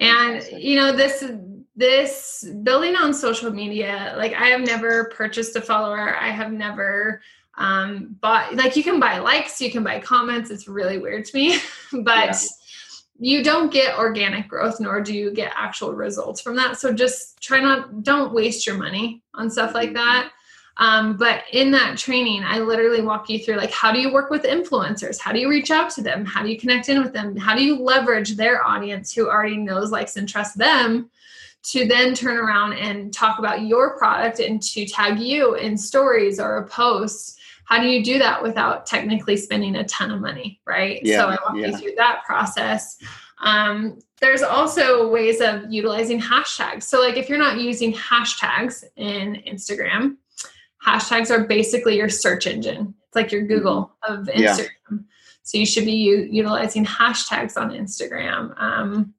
[0.00, 1.24] And you know this
[1.76, 4.14] this building on social media.
[4.18, 6.16] Like I have never purchased a follower.
[6.16, 7.22] I have never
[7.56, 10.50] um, bought like you can buy likes, you can buy comments.
[10.50, 11.58] It's really weird to me,
[12.02, 12.26] but.
[12.26, 12.38] Yeah
[13.18, 16.78] you don't get organic growth nor do you get actual results from that.
[16.78, 19.96] So just try not don't waste your money on stuff like mm-hmm.
[19.96, 20.30] that.
[20.76, 24.28] Um, but in that training i literally walk you through like how do you work
[24.28, 25.20] with influencers?
[25.20, 26.24] How do you reach out to them?
[26.24, 27.36] How do you connect in with them?
[27.36, 31.10] How do you leverage their audience who already knows likes and trusts them
[31.64, 36.38] to then turn around and talk about your product and to tag you in stories
[36.38, 37.33] or a post
[37.64, 41.28] how do you do that without technically spending a ton of money right yeah, so
[41.28, 41.66] i walk yeah.
[41.68, 42.98] you through that process
[43.40, 49.42] um, there's also ways of utilizing hashtags so like if you're not using hashtags in
[49.46, 50.16] instagram
[50.84, 54.20] hashtags are basically your search engine it's like your google mm-hmm.
[54.20, 54.98] of instagram yeah.
[55.42, 59.14] so you should be u- utilizing hashtags on instagram um,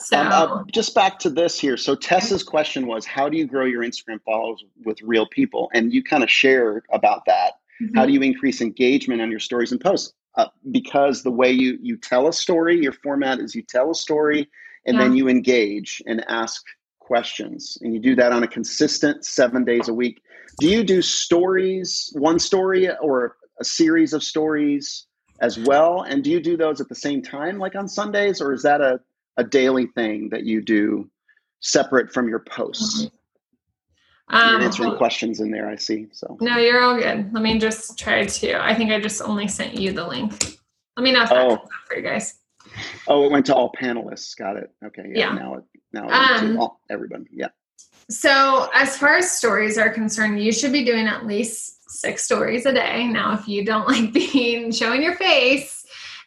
[0.00, 1.76] so um, uh, just back to this here.
[1.76, 5.70] So Tessa's question was, how do you grow your Instagram followers with real people?
[5.74, 7.59] And you kind of shared about that.
[7.80, 7.96] Mm-hmm.
[7.96, 10.12] How do you increase engagement on your stories and posts?
[10.36, 13.94] Uh, because the way you you tell a story, your format is you tell a
[13.94, 14.48] story
[14.86, 15.02] and yeah.
[15.02, 16.64] then you engage and ask
[16.98, 20.22] questions, and you do that on a consistent seven days a week.
[20.60, 25.06] Do you do stories, one story, or a series of stories
[25.40, 26.02] as well?
[26.02, 28.80] And do you do those at the same time, like on Sundays, or is that
[28.80, 29.00] a
[29.36, 31.10] a daily thing that you do
[31.60, 33.04] separate from your posts?
[33.04, 33.16] Mm-hmm.
[34.32, 36.06] Um, answering questions in there, I see.
[36.12, 37.32] So no, you're all good.
[37.32, 38.64] Let me just try to.
[38.64, 40.56] I think I just only sent you the link.
[40.96, 41.68] Let me know if that oh.
[41.86, 42.34] for you guys.
[43.08, 44.36] Oh, it went to all panelists.
[44.36, 44.70] Got it.
[44.84, 45.04] Okay.
[45.14, 45.32] Yeah.
[45.32, 45.34] yeah.
[45.34, 47.26] Now it now it um, to all, everybody.
[47.32, 47.48] Yeah.
[48.08, 52.66] So as far as stories are concerned, you should be doing at least six stories
[52.66, 53.06] a day.
[53.06, 55.79] Now, if you don't like being showing your face,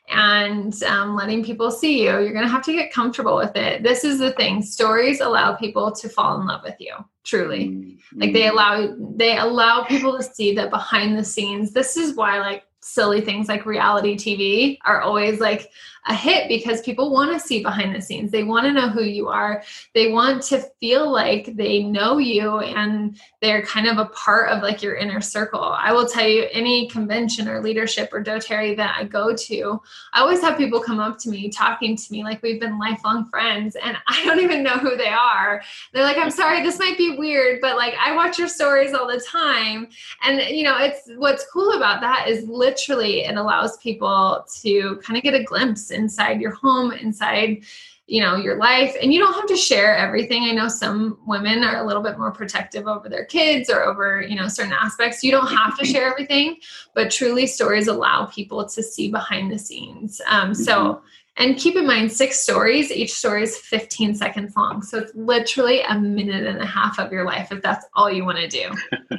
[0.10, 3.84] and um, letting people see you, you're going to have to get comfortable with it.
[3.84, 7.70] This is the thing stories allow people to fall in love with you, truly.
[7.70, 8.20] Mm-hmm.
[8.20, 11.72] Like they allow, they allow people to see that behind the scenes.
[11.72, 15.72] This is why, like, silly things like reality TV are always like
[16.06, 18.30] a hit because people want to see behind the scenes.
[18.30, 19.64] They want to know who you are.
[19.94, 24.62] They want to feel like they know you and they're kind of a part of
[24.62, 25.62] like your inner circle.
[25.62, 30.20] I will tell you, any convention or leadership or doTERRA that I go to, I
[30.20, 33.78] always have people come up to me talking to me like we've been lifelong friends
[33.82, 35.62] and I don't even know who they are.
[35.94, 39.08] They're like, I'm sorry, this might be weird, but like I watch your stories all
[39.08, 39.88] the time.
[40.22, 45.18] And you know, it's what's cool about that is literally it allows people to kind
[45.18, 47.64] of get a glimpse inside your home, inside
[48.06, 48.96] you know your life.
[49.02, 50.44] And you don't have to share everything.
[50.44, 54.22] I know some women are a little bit more protective over their kids or over
[54.22, 55.24] you know certain aspects.
[55.24, 56.58] You don't have to share everything
[56.94, 60.22] but truly stories allow people to see behind the scenes.
[60.28, 61.06] Um, so mm-hmm.
[61.38, 65.82] And keep in mind six stories each story is 15 seconds long so it's literally
[65.82, 68.70] a minute and a half of your life if that's all you want to do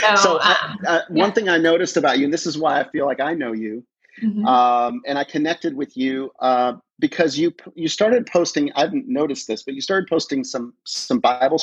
[0.00, 1.30] so, so um, I, uh, one yeah.
[1.30, 3.84] thing i noticed about you and this is why i feel like i know you
[4.22, 4.44] Mm-hmm.
[4.46, 8.70] Um, and I connected with you uh, because you you started posting.
[8.74, 11.60] I didn't notice this, but you started posting some some Bible.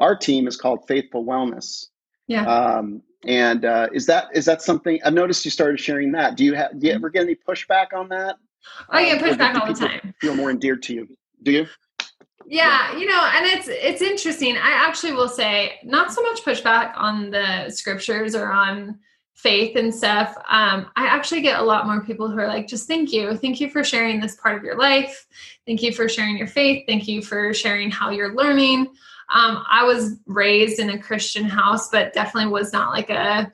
[0.00, 1.86] Our team is called Faithful Wellness.
[2.28, 2.46] Yeah.
[2.46, 6.36] Um, and uh, is that is that something I've noticed you started sharing that?
[6.36, 8.36] Do you have do you ever get any pushback on that?
[8.88, 10.14] I get pushback all the time.
[10.20, 11.08] Feel more endeared to you?
[11.42, 11.66] Do you?
[12.50, 16.92] yeah you know and it's it's interesting i actually will say not so much pushback
[16.96, 18.98] on the scriptures or on
[19.34, 22.88] faith and stuff um, i actually get a lot more people who are like just
[22.88, 25.26] thank you thank you for sharing this part of your life
[25.64, 28.88] thank you for sharing your faith thank you for sharing how you're learning
[29.30, 33.50] um, i was raised in a christian house but definitely was not like a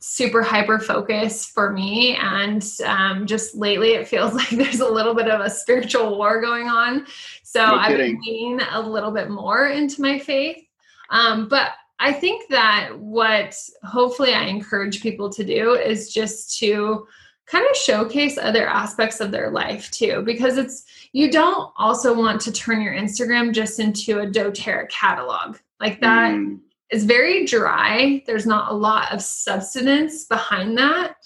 [0.00, 2.16] super hyper focus for me.
[2.16, 6.40] And um, just lately it feels like there's a little bit of a spiritual war
[6.40, 7.06] going on.
[7.42, 10.64] So no i've been leaning a little bit more into my faith.
[11.10, 17.06] Um, but i think that what hopefully i encourage people to do is just to
[17.50, 22.40] kind of showcase other aspects of their life too because it's you don't also want
[22.40, 26.60] to turn your instagram just into a doterra catalog like that mm
[26.90, 28.22] is very dry.
[28.26, 31.16] There's not a lot of substance behind that.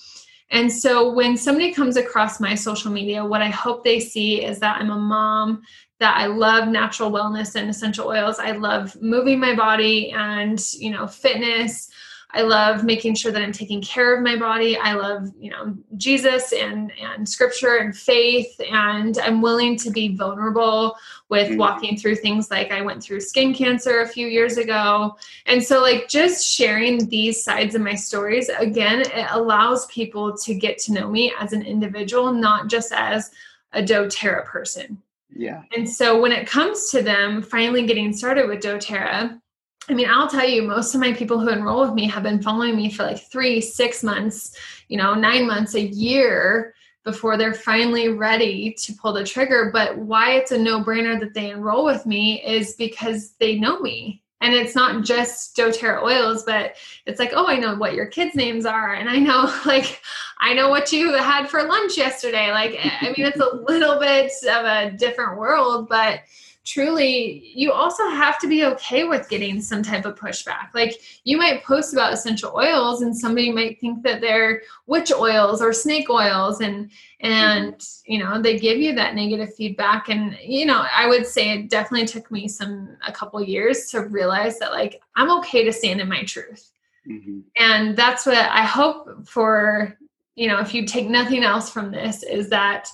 [0.50, 4.58] And so when somebody comes across my social media, what I hope they see is
[4.60, 5.62] that I'm a mom,
[6.00, 8.38] that I love natural wellness and essential oils.
[8.38, 11.90] I love moving my body and, you know, fitness.
[12.34, 14.76] I love making sure that I'm taking care of my body.
[14.76, 20.16] I love, you know, Jesus and and scripture and faith and I'm willing to be
[20.16, 20.96] vulnerable
[21.28, 21.58] with mm-hmm.
[21.58, 25.16] walking through things like I went through skin cancer a few years ago.
[25.46, 30.54] And so like just sharing these sides of my stories again, it allows people to
[30.54, 33.30] get to know me as an individual, not just as
[33.72, 35.00] a doTERRA person.
[35.36, 35.62] Yeah.
[35.74, 39.40] And so when it comes to them finally getting started with doTERRA,
[39.88, 42.42] I mean, I'll tell you, most of my people who enroll with me have been
[42.42, 44.56] following me for like three, six months,
[44.88, 49.70] you know, nine months, a year before they're finally ready to pull the trigger.
[49.72, 53.78] But why it's a no brainer that they enroll with me is because they know
[53.80, 54.22] me.
[54.40, 58.34] And it's not just doTERRA oils, but it's like, oh, I know what your kids'
[58.34, 58.94] names are.
[58.94, 60.02] And I know, like,
[60.40, 62.50] I know what you had for lunch yesterday.
[62.50, 66.20] Like, I mean, it's a little bit of a different world, but
[66.64, 71.36] truly you also have to be okay with getting some type of pushback like you
[71.36, 76.08] might post about essential oils and somebody might think that they're witch oils or snake
[76.08, 78.12] oils and and mm-hmm.
[78.12, 81.68] you know they give you that negative feedback and you know i would say it
[81.68, 86.00] definitely took me some a couple years to realize that like i'm okay to stand
[86.00, 86.70] in my truth
[87.06, 87.40] mm-hmm.
[87.58, 89.98] and that's what i hope for
[90.34, 92.88] you know if you take nothing else from this is that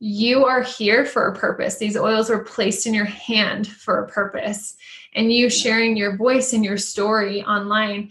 [0.00, 1.76] you are here for a purpose.
[1.76, 4.76] These oils were placed in your hand for a purpose.
[5.12, 8.10] And you sharing your voice and your story online,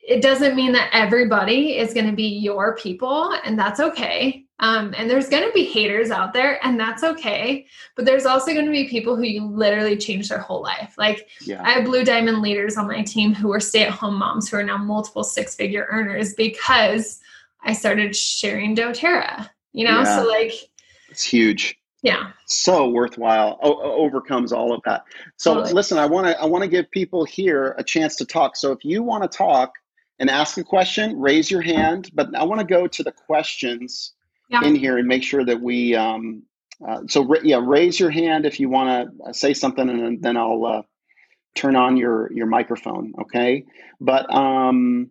[0.00, 4.44] it doesn't mean that everybody is going to be your people, and that's okay.
[4.58, 7.66] Um, and there's going to be haters out there, and that's okay.
[7.96, 10.94] But there's also going to be people who you literally change their whole life.
[10.98, 11.62] Like, yeah.
[11.64, 14.56] I have Blue Diamond leaders on my team who are stay at home moms who
[14.56, 17.20] are now multiple six figure earners because
[17.62, 20.02] I started sharing doTERRA, you know?
[20.02, 20.16] Yeah.
[20.16, 20.52] So, like,
[21.12, 21.76] it's huge.
[22.02, 22.32] Yeah.
[22.46, 23.58] So worthwhile.
[23.62, 25.04] O- overcomes all of that.
[25.36, 25.74] So totally.
[25.74, 28.56] listen, I want to I want to give people here a chance to talk.
[28.56, 29.72] So if you want to talk
[30.18, 32.10] and ask a question, raise your hand.
[32.14, 34.14] But I want to go to the questions
[34.48, 34.64] yeah.
[34.64, 35.94] in here and make sure that we.
[35.94, 36.42] Um,
[36.86, 40.64] uh, so yeah, raise your hand if you want to say something, and then I'll
[40.64, 40.82] uh,
[41.54, 43.12] turn on your your microphone.
[43.20, 43.64] Okay.
[44.00, 45.10] But um,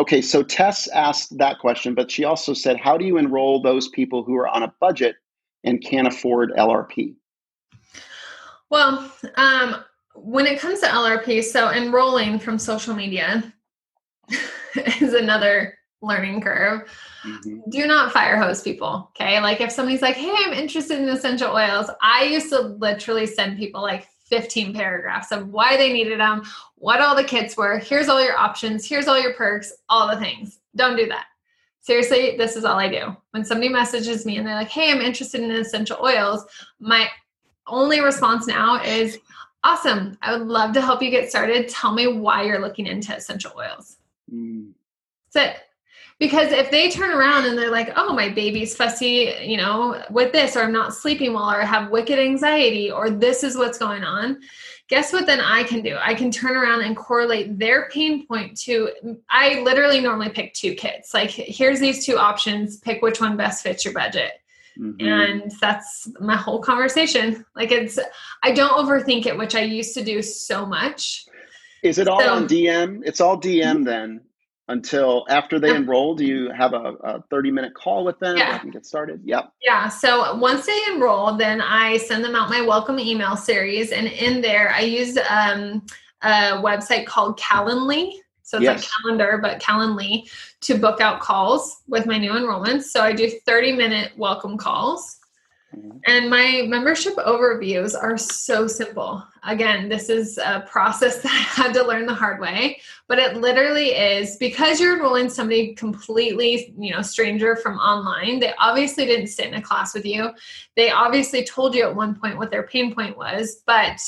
[0.00, 3.88] Okay, so Tess asked that question, but she also said, How do you enroll those
[3.88, 5.16] people who are on a budget
[5.64, 7.14] and can't afford LRP?
[8.70, 9.76] Well, um,
[10.14, 13.52] when it comes to LRP, so enrolling from social media
[15.00, 16.88] is another learning curve.
[17.24, 17.70] Mm-hmm.
[17.70, 19.10] Do not fire hose people.
[19.10, 19.40] Okay.
[19.40, 23.58] Like if somebody's like, hey, I'm interested in essential oils, I used to literally send
[23.58, 26.42] people like 15 paragraphs of why they needed them,
[26.76, 27.78] what all the kits were.
[27.78, 28.86] Here's all your options.
[28.86, 30.58] Here's all your perks, all the things.
[30.76, 31.26] Don't do that.
[31.80, 33.16] Seriously, this is all I do.
[33.30, 36.44] When somebody messages me and they're like, hey, I'm interested in essential oils,
[36.80, 37.08] my
[37.66, 39.18] only response now is,
[39.64, 40.16] awesome.
[40.22, 41.68] I would love to help you get started.
[41.68, 43.96] Tell me why you're looking into essential oils.
[44.32, 44.72] Mm.
[45.32, 45.62] That's it.
[46.18, 50.32] Because if they turn around and they're like, oh, my baby's fussy, you know, with
[50.32, 53.78] this, or I'm not sleeping well, or I have wicked anxiety, or this is what's
[53.78, 54.40] going on,
[54.88, 55.96] guess what then I can do?
[56.00, 58.90] I can turn around and correlate their pain point to,
[59.30, 61.14] I literally normally pick two kits.
[61.14, 64.32] Like, here's these two options, pick which one best fits your budget.
[64.76, 65.06] Mm-hmm.
[65.06, 67.44] And that's my whole conversation.
[67.54, 67.96] Like, it's,
[68.42, 71.26] I don't overthink it, which I used to do so much.
[71.84, 73.02] Is it all so, on DM?
[73.04, 74.22] It's all DM then
[74.68, 78.36] until after they enroll do you have a, a 30 minute call with them?
[78.36, 78.60] Yeah.
[78.60, 79.20] and get started?
[79.24, 79.52] Yep.
[79.62, 84.06] Yeah so once they enroll then i send them out my welcome email series and
[84.06, 85.82] in there i use um,
[86.22, 88.12] a website called calendly.
[88.42, 88.80] So it's yes.
[88.80, 90.30] like calendar but calendly
[90.62, 92.84] to book out calls with my new enrollments.
[92.84, 95.17] So i do 30 minute welcome calls
[95.76, 95.98] Mm-hmm.
[96.06, 99.22] And my membership overviews are so simple.
[99.44, 103.36] Again, this is a process that I had to learn the hard way, but it
[103.36, 108.40] literally is because you're enrolling somebody completely, you know, stranger from online.
[108.40, 110.30] They obviously didn't sit in a class with you.
[110.76, 114.00] They obviously told you at one point what their pain point was, but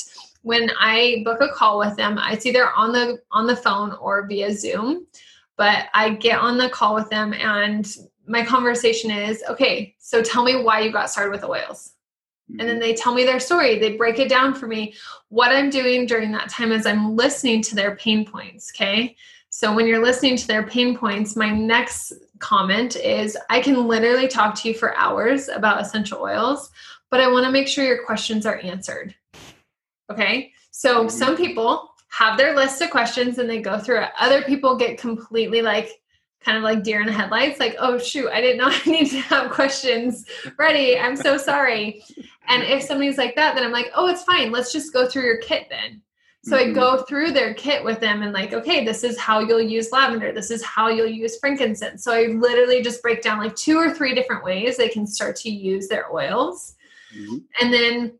[0.43, 4.25] when I book a call with them, it's either on the on the phone or
[4.27, 5.05] via Zoom.
[5.55, 7.87] But I get on the call with them and
[8.31, 11.93] my conversation is okay so tell me why you got started with oils.
[12.49, 12.79] And then mm-hmm.
[12.79, 13.79] they tell me their story.
[13.79, 14.93] They break it down for me
[15.29, 19.15] what i'm doing during that time is i'm listening to their pain points okay?
[19.53, 24.27] So when you're listening to their pain points my next comment is i can literally
[24.27, 26.71] talk to you for hours about essential oils
[27.11, 29.13] but i want to make sure your questions are answered
[30.11, 30.51] okay?
[30.71, 31.09] So mm-hmm.
[31.09, 34.09] some people have their list of questions and they go through it.
[34.19, 36.01] Other people get completely like
[36.43, 39.09] kind of like deer in the headlights like oh shoot i didn't know i need
[39.09, 40.25] to have questions
[40.57, 40.97] ready.
[40.97, 42.03] I'm so sorry.
[42.47, 44.51] And if somebody's like that then i'm like oh it's fine.
[44.51, 46.01] Let's just go through your kit then.
[46.43, 46.71] So mm-hmm.
[46.71, 49.91] i go through their kit with them and like okay this is how you'll use
[49.91, 50.31] lavender.
[50.31, 52.03] This is how you'll use frankincense.
[52.03, 55.35] So i literally just break down like two or three different ways they can start
[55.37, 56.75] to use their oils.
[57.13, 57.37] Mm-hmm.
[57.59, 58.13] and then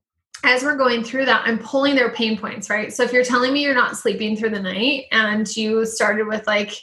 [0.44, 2.92] as we're going through that, I'm pulling their pain points, right?
[2.92, 6.48] So if you're telling me you're not sleeping through the night and you started with
[6.48, 6.82] like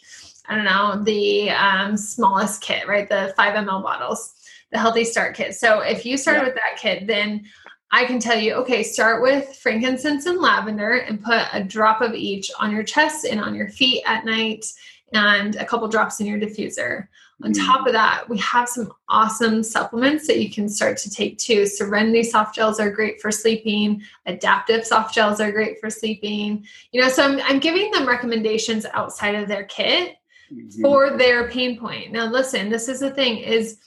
[0.48, 3.08] I don't know, the um, smallest kit, right?
[3.08, 4.34] The five ml bottles,
[4.72, 5.54] the healthy start kit.
[5.54, 6.46] So if you started yeah.
[6.46, 7.44] with that kit, then
[7.90, 12.14] I can tell you, okay, start with frankincense and lavender and put a drop of
[12.14, 14.66] each on your chest and on your feet at night
[15.14, 17.08] and a couple drops in your diffuser.
[17.44, 17.66] On mm.
[17.66, 21.66] top of that, we have some awesome supplements that you can start to take too.
[21.66, 24.02] Serenity soft gels are great for sleeping.
[24.26, 26.66] Adaptiv soft gels are great for sleeping.
[26.92, 30.16] You know, so I'm, I'm giving them recommendations outside of their kit
[30.52, 30.82] mm-hmm.
[30.82, 32.12] for their pain point.
[32.12, 33.78] Now, listen, this is the thing is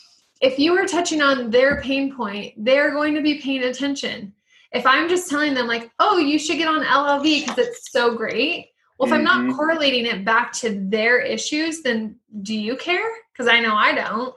[0.41, 4.33] if you are touching on their pain point, they're going to be paying attention.
[4.71, 8.15] If I'm just telling them like, "Oh, you should get on LLV because it's so
[8.15, 9.19] great." Well, if mm-hmm.
[9.19, 9.55] I'm not mm-hmm.
[9.57, 13.09] correlating it back to their issues, then do you care?
[13.31, 14.35] Because I know I don't.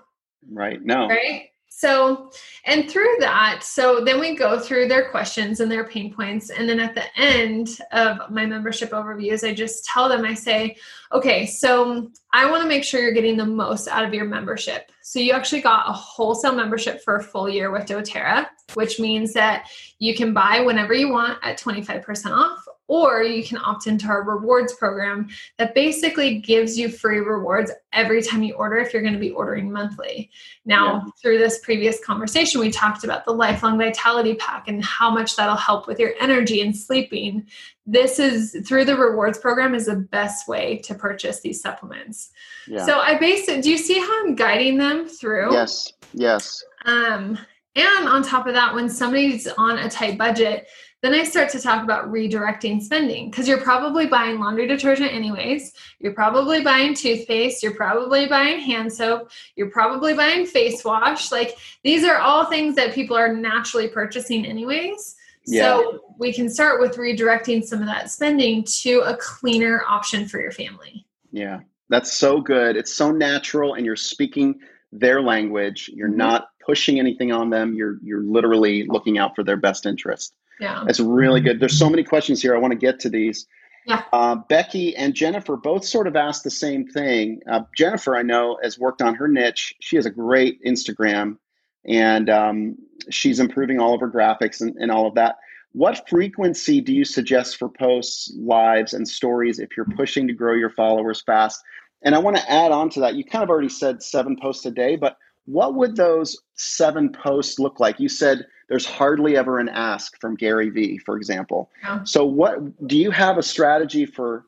[0.50, 0.82] Right.
[0.82, 1.08] No.
[1.08, 1.50] Right.
[1.84, 2.30] So,
[2.64, 6.48] and through that, so then we go through their questions and their pain points.
[6.48, 10.78] And then at the end of my membership overviews, I just tell them, I say,
[11.12, 14.90] okay, so I want to make sure you're getting the most out of your membership.
[15.02, 19.34] So you actually got a wholesale membership for a full year with doTERRA, which means
[19.34, 19.68] that
[19.98, 24.22] you can buy whenever you want at 25% off or you can opt into our
[24.22, 25.28] rewards program
[25.58, 29.32] that basically gives you free rewards every time you order if you're going to be
[29.32, 30.30] ordering monthly.
[30.64, 31.10] Now, yeah.
[31.20, 35.56] through this previous conversation, we talked about the lifelong vitality pack and how much that'll
[35.56, 37.48] help with your energy and sleeping.
[37.84, 42.30] This is through the rewards program is the best way to purchase these supplements.
[42.68, 42.86] Yeah.
[42.86, 45.52] So I basically do you see how I'm guiding them through?
[45.52, 45.92] Yes.
[46.12, 46.62] Yes.
[46.86, 47.38] Um
[47.76, 50.68] and on top of that, when somebody's on a tight budget,
[51.02, 55.74] then I start to talk about redirecting spending because you're probably buying laundry detergent anyways.
[55.98, 57.62] You're probably buying toothpaste.
[57.62, 59.30] You're probably buying hand soap.
[59.54, 61.30] You're probably buying face wash.
[61.30, 65.16] Like these are all things that people are naturally purchasing anyways.
[65.46, 65.76] Yeah.
[65.76, 70.40] So we can start with redirecting some of that spending to a cleaner option for
[70.40, 71.06] your family.
[71.32, 71.60] Yeah,
[71.90, 72.76] that's so good.
[72.76, 74.58] It's so natural, and you're speaking
[74.90, 75.90] their language.
[75.92, 76.16] You're mm-hmm.
[76.16, 77.74] not pushing anything on them.
[77.74, 80.34] You're you're literally looking out for their best interest.
[80.60, 80.84] Yeah.
[80.86, 81.60] That's really good.
[81.60, 82.54] There's so many questions here.
[82.54, 83.46] I want to get to these.
[83.86, 84.02] Yeah.
[84.12, 87.40] Uh, Becky and Jennifer both sort of asked the same thing.
[87.50, 89.74] Uh, Jennifer, I know, has worked on her niche.
[89.80, 91.36] She has a great Instagram
[91.84, 92.76] and um,
[93.10, 95.36] she's improving all of her graphics and, and all of that.
[95.72, 100.54] What frequency do you suggest for posts, lives, and stories if you're pushing to grow
[100.54, 101.60] your followers fast?
[102.02, 103.16] And I want to add on to that.
[103.16, 107.58] You kind of already said seven posts a day, but what would those seven posts
[107.58, 108.00] look like?
[108.00, 111.70] You said there's hardly ever an ask from Gary Vee, for example.
[111.82, 112.04] Yeah.
[112.04, 114.46] So, what do you have a strategy for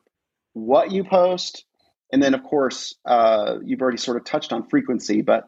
[0.53, 1.65] what you post,
[2.11, 5.47] and then of course uh, you've already sort of touched on frequency, but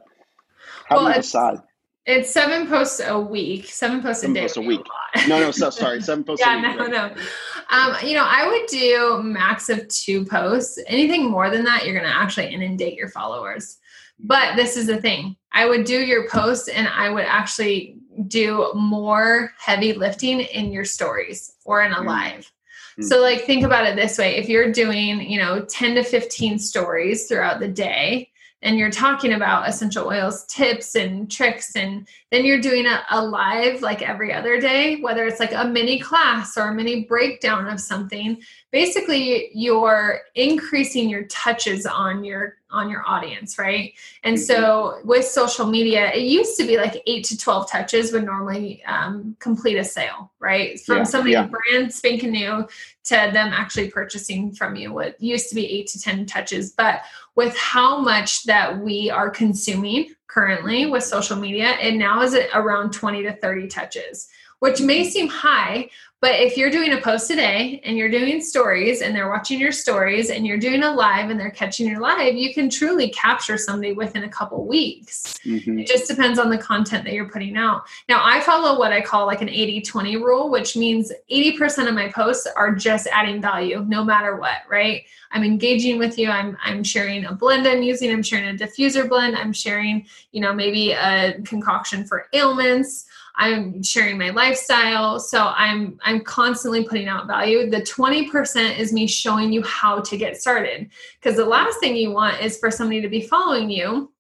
[0.88, 1.60] how well, do you decide?
[2.06, 4.41] It's seven posts a week, seven posts seven a day.
[4.45, 4.82] Posts a week.
[5.16, 6.43] A no, no, so sorry, seven posts.
[6.45, 7.16] yeah, a week, no, right?
[7.16, 7.24] no.
[7.70, 10.80] Um, you know, I would do max of two posts.
[10.88, 13.78] Anything more than that, you're going to actually inundate your followers.
[14.20, 17.95] But this is the thing: I would do your posts, and I would actually
[18.28, 22.05] do more heavy lifting in your stories or in a mm.
[22.05, 22.51] live.
[22.99, 23.05] Mm.
[23.05, 26.59] So, like, think about it this way: if you're doing, you know, ten to fifteen
[26.59, 28.30] stories throughout the day
[28.61, 33.26] and you're talking about essential oils tips and tricks and then you're doing a, a,
[33.26, 37.67] live like every other day whether it's like a mini class or a mini breakdown
[37.67, 38.41] of something
[38.72, 43.93] basically you're increasing your touches on your on your audience right
[44.24, 45.07] and so mm-hmm.
[45.07, 49.36] with social media it used to be like 8 to 12 touches would normally um,
[49.39, 51.47] complete a sale right from yeah, somebody yeah.
[51.47, 52.67] brand spanking new
[53.05, 57.01] to them actually purchasing from you what used to be 8 to 10 touches but
[57.36, 62.93] with how much that we are consuming currently with social media it now is around
[62.93, 65.09] 20 to 30 touches which may mm-hmm.
[65.09, 65.89] seem high
[66.22, 69.72] but if you're doing a post today and you're doing stories and they're watching your
[69.72, 73.57] stories and you're doing a live and they're catching your live, you can truly capture
[73.57, 75.39] somebody within a couple weeks.
[75.45, 75.80] Mm-hmm.
[75.80, 77.84] It just depends on the content that you're putting out.
[78.09, 81.95] Now, I follow what I call like an 80 20 rule, which means 80% of
[81.95, 85.03] my posts are just adding value no matter what, right?
[85.32, 86.30] I'm engaging with you.
[86.30, 88.11] I'm I'm sharing a blend I'm using.
[88.11, 89.36] I'm sharing a diffuser blend.
[89.36, 93.05] I'm sharing, you know, maybe a concoction for ailments.
[93.40, 95.18] I'm sharing my lifestyle.
[95.18, 97.70] So I'm I'm constantly putting out value.
[97.70, 100.90] The 20% is me showing you how to get started.
[101.20, 104.12] Because the last thing you want is for somebody to be following you,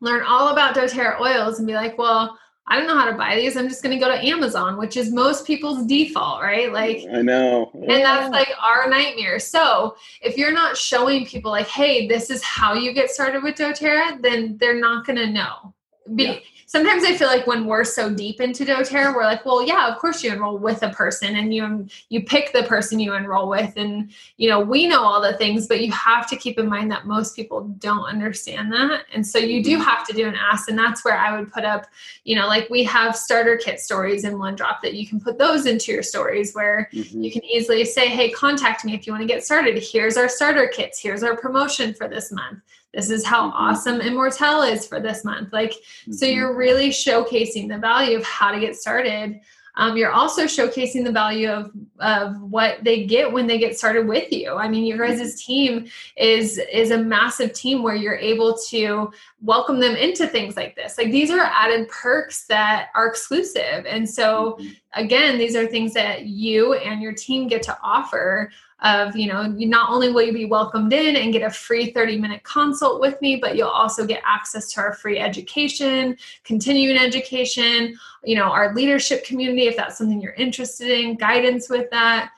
[0.00, 3.36] learn all about doTERRA oils and be like, well, I don't know how to buy
[3.36, 3.58] these.
[3.58, 6.72] I'm just going to go to Amazon, which is most people's default, right?
[6.72, 7.70] Like, I know.
[7.74, 9.38] And that's like our nightmare.
[9.38, 13.56] So, if you're not showing people, like, hey, this is how you get started with
[13.56, 15.74] doTERRA, then they're not going to know.
[16.14, 16.38] Be, yeah
[16.72, 19.98] sometimes I feel like when we're so deep into doTERRA, we're like, well, yeah, of
[19.98, 23.74] course you enroll with a person and you you pick the person you enroll with.
[23.76, 26.90] And you know, we know all the things, but you have to keep in mind
[26.90, 29.04] that most people don't understand that.
[29.12, 29.82] And so you do mm-hmm.
[29.82, 30.70] have to do an ask.
[30.70, 31.88] And that's where I would put up,
[32.24, 35.36] you know, like we have starter kit stories in one drop that you can put
[35.36, 37.22] those into your stories where mm-hmm.
[37.22, 39.76] you can easily say, hey, contact me if you want to get started.
[39.76, 42.60] Here's our starter kits, here's our promotion for this month
[42.92, 43.56] this is how mm-hmm.
[43.56, 45.52] awesome Immortelle is for this month.
[45.52, 46.12] Like, mm-hmm.
[46.12, 49.40] so you're really showcasing the value of how to get started.
[49.74, 54.06] Um, you're also showcasing the value of, of what they get when they get started
[54.06, 54.52] with you.
[54.52, 55.52] I mean, your guys' mm-hmm.
[55.52, 55.86] team
[56.16, 60.98] is is a massive team where you're able to welcome them into things like this.
[60.98, 63.86] Like these are added perks that are exclusive.
[63.86, 64.72] And so mm-hmm.
[64.94, 68.50] again, these are things that you and your team get to offer
[68.82, 72.18] of you know not only will you be welcomed in and get a free 30
[72.18, 77.96] minute consult with me but you'll also get access to our free education continuing education
[78.24, 82.30] you know our leadership community if that's something you're interested in guidance with that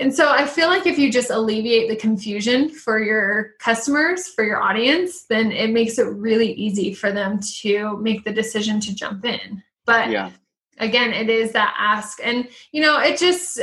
[0.00, 4.44] and so I feel like if you just alleviate the confusion for your customers, for
[4.44, 8.94] your audience, then it makes it really easy for them to make the decision to
[8.94, 9.62] jump in.
[9.84, 10.30] But yeah.
[10.78, 12.18] again, it is that ask.
[12.24, 13.60] And, you know, it just,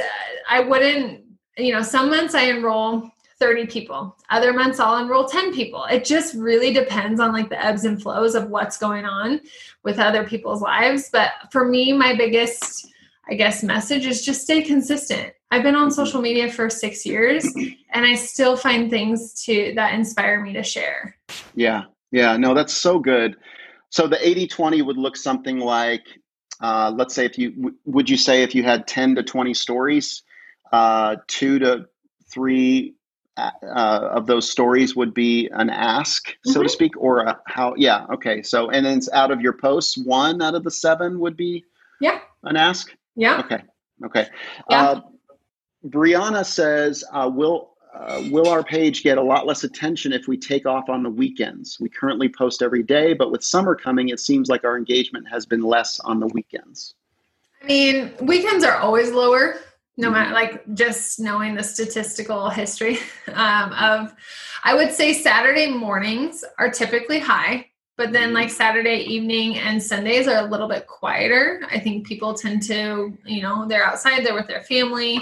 [0.47, 1.23] I wouldn't
[1.57, 4.15] you know, some months I enroll 30 people.
[4.29, 5.85] Other months I'll enroll 10 people.
[5.85, 9.41] It just really depends on like the ebbs and flows of what's going on
[9.83, 11.09] with other people's lives.
[11.11, 12.87] But for me, my biggest,
[13.29, 15.33] I guess, message is just stay consistent.
[15.51, 19.93] I've been on social media for six years and I still find things to that
[19.93, 21.15] inspire me to share.
[21.55, 21.83] Yeah.
[22.11, 22.37] Yeah.
[22.37, 23.37] No, that's so good.
[23.89, 26.03] So the 80 20 would look something like,
[26.59, 30.23] uh, let's say if you, would you say if you had 10 to 20 stories,
[30.71, 31.87] uh, two to
[32.29, 32.95] three
[33.37, 36.63] uh, of those stories would be an ask, so mm-hmm.
[36.63, 37.73] to speak, or a how.
[37.77, 38.41] Yeah, okay.
[38.41, 41.63] So, and then out of your posts, one out of the seven would be
[42.01, 42.95] yeah an ask.
[43.15, 43.39] Yeah.
[43.39, 43.61] Okay.
[44.05, 44.27] Okay.
[44.69, 44.83] Yeah.
[44.83, 45.01] Uh,
[45.85, 50.37] Brianna says, uh, "Will uh, will our page get a lot less attention if we
[50.37, 51.79] take off on the weekends?
[51.79, 55.45] We currently post every day, but with summer coming, it seems like our engagement has
[55.45, 56.95] been less on the weekends."
[57.61, 59.59] I mean, weekends are always lower
[59.97, 62.99] no matter like just knowing the statistical history
[63.33, 64.13] um, of
[64.63, 67.65] i would say saturday mornings are typically high
[67.97, 71.61] but then like saturday evening and sundays are a little bit quieter.
[71.71, 75.21] I think people tend to you know they're outside they're with their family.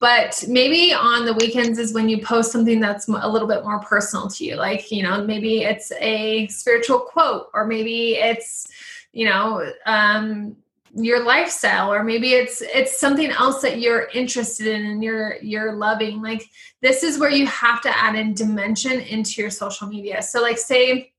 [0.00, 3.80] But maybe on the weekends is when you post something that's a little bit more
[3.80, 4.54] personal to you.
[4.54, 8.68] Like you know maybe it's a spiritual quote or maybe it's
[9.12, 10.56] you know um
[10.94, 15.72] your lifestyle or maybe it's it's something else that you're interested in and you're you're
[15.74, 16.48] loving like
[16.82, 20.22] this is where you have to add in dimension into your social media.
[20.22, 21.12] So like say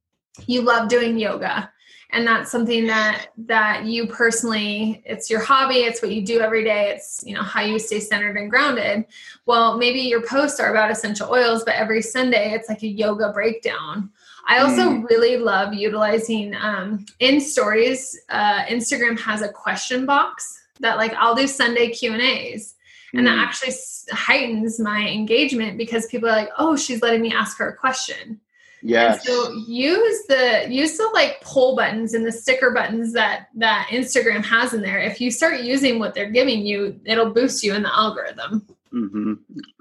[0.48, 1.72] you love doing yoga
[2.12, 6.64] and that's something that that you personally it's your hobby it's what you do every
[6.64, 9.06] day it's you know how you stay centered and grounded.
[9.46, 13.32] Well maybe your posts are about essential oils but every sunday it's like a yoga
[13.32, 14.10] breakdown
[14.48, 15.10] I also mm.
[15.10, 18.20] really love utilizing um, in stories.
[18.30, 22.76] Uh, Instagram has a question box that like I'll do Sunday Q and A's,
[23.14, 23.44] and that mm.
[23.44, 23.74] actually
[24.12, 28.40] heightens my engagement because people are like, "Oh, she's letting me ask her a question."
[28.82, 29.28] Yes.
[29.28, 33.88] And so use the use the like poll buttons and the sticker buttons that that
[33.92, 35.00] Instagram has in there.
[35.00, 38.66] If you start using what they're giving you, it'll boost you in the algorithm.
[38.94, 39.34] Mm-hmm.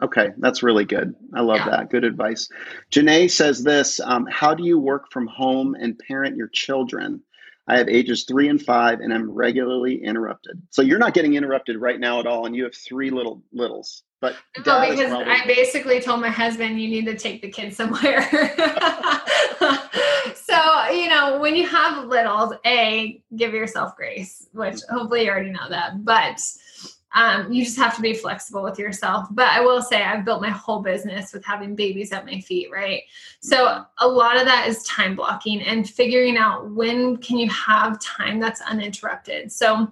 [0.02, 1.14] Okay, that's really good.
[1.34, 1.70] I love yeah.
[1.70, 1.90] that.
[1.90, 2.48] Good advice.
[2.90, 7.22] Janae says this um, How do you work from home and parent your children?
[7.66, 10.62] I have ages three and five, and I'm regularly interrupted.
[10.70, 14.04] So you're not getting interrupted right now at all, and you have three little littles.
[14.20, 17.76] But no, because probably- I basically told my husband you need to take the kids
[17.76, 18.22] somewhere.
[20.34, 25.50] so you know, when you have littles, a give yourself grace, which hopefully you already
[25.50, 26.40] know that, but
[27.12, 29.28] um, you just have to be flexible with yourself.
[29.30, 32.70] But I will say, I've built my whole business with having babies at my feet,
[32.70, 33.02] right?
[33.40, 38.00] So a lot of that is time blocking and figuring out when can you have
[38.00, 39.50] time that's uninterrupted.
[39.50, 39.90] So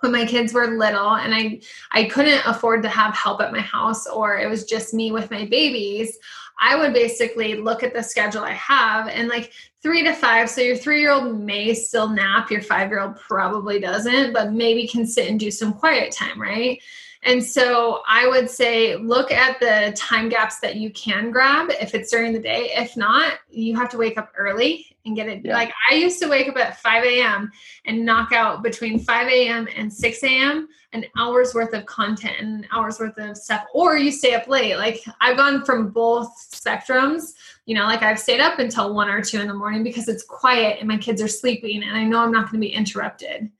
[0.00, 1.60] when my kids were little and I
[1.92, 5.30] I couldn't afford to have help at my house or it was just me with
[5.30, 6.18] my babies,
[6.64, 9.52] I would basically look at the schedule I have and like
[9.82, 10.48] three to five.
[10.48, 14.52] So your three year old may still nap, your five year old probably doesn't, but
[14.52, 16.80] maybe can sit and do some quiet time, right?
[17.24, 21.94] And so I would say look at the time gaps that you can grab if
[21.94, 22.72] it's during the day.
[22.74, 25.44] If not, you have to wake up early and get it.
[25.44, 25.54] Yeah.
[25.54, 27.50] Like I used to wake up at 5 a.m.
[27.84, 29.68] and knock out between 5 a.m.
[29.76, 30.68] and 6 a.m.
[30.92, 34.48] an hour's worth of content and an hour's worth of stuff, or you stay up
[34.48, 34.76] late.
[34.76, 37.34] Like I've gone from both spectrums.
[37.66, 40.24] You know, like I've stayed up until one or two in the morning because it's
[40.24, 43.50] quiet and my kids are sleeping and I know I'm not going to be interrupted.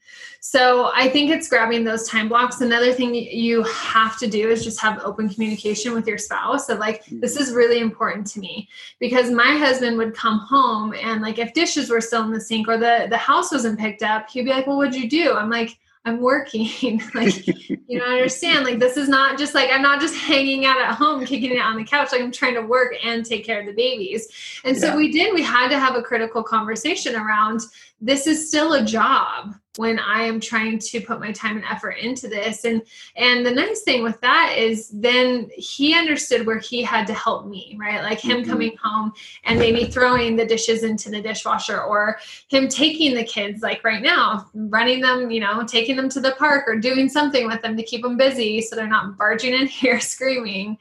[0.45, 2.61] So I think it's grabbing those time blocks.
[2.61, 6.81] Another thing you have to do is just have open communication with your spouse of
[6.81, 7.21] like, hmm.
[7.21, 11.53] this is really important to me because my husband would come home and like if
[11.53, 14.51] dishes were still in the sink or the, the house wasn't picked up, he'd be
[14.51, 15.35] like, well, what'd you do?
[15.35, 17.01] I'm like, I'm working.
[17.15, 20.81] like, you know, understand, like, this is not just like, I'm not just hanging out
[20.81, 22.11] at home, kicking it on the couch.
[22.13, 24.29] Like, I'm trying to work and take care of the babies.
[24.65, 24.97] And so yeah.
[24.97, 27.61] we did, we had to have a critical conversation around
[28.03, 31.93] this is still a job when i am trying to put my time and effort
[31.93, 32.65] into this.
[32.65, 32.83] And
[33.17, 37.47] and the nice thing with that is then he understood where he had to help
[37.47, 38.03] me right?
[38.03, 38.51] Like him mm-hmm.
[38.51, 39.13] coming home
[39.45, 44.03] and maybe throwing the dishes into the dishwasher or him taking the kids like right
[44.03, 47.77] now running them you know taking them to the park or doing something with them
[47.77, 50.77] to keep them busy so they're not barging in here screaming.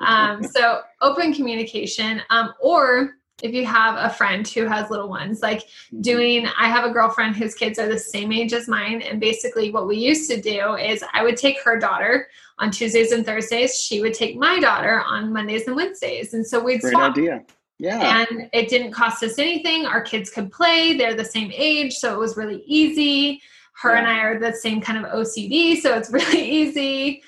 [0.00, 5.42] Um, so open communication um, or if you have a friend who has little ones
[5.42, 6.00] like mm-hmm.
[6.00, 9.70] doing i have a girlfriend whose kids are the same age as mine and basically
[9.70, 12.28] what we used to do is i would take her daughter
[12.58, 16.62] on tuesdays and thursdays she would take my daughter on mondays and wednesdays and so
[16.62, 17.12] we'd great swap.
[17.12, 17.42] idea
[17.78, 21.94] yeah and it didn't cost us anything our kids could play they're the same age
[21.94, 23.40] so it was really easy
[23.74, 23.98] her yeah.
[23.98, 27.22] and i are the same kind of ocd so it's really easy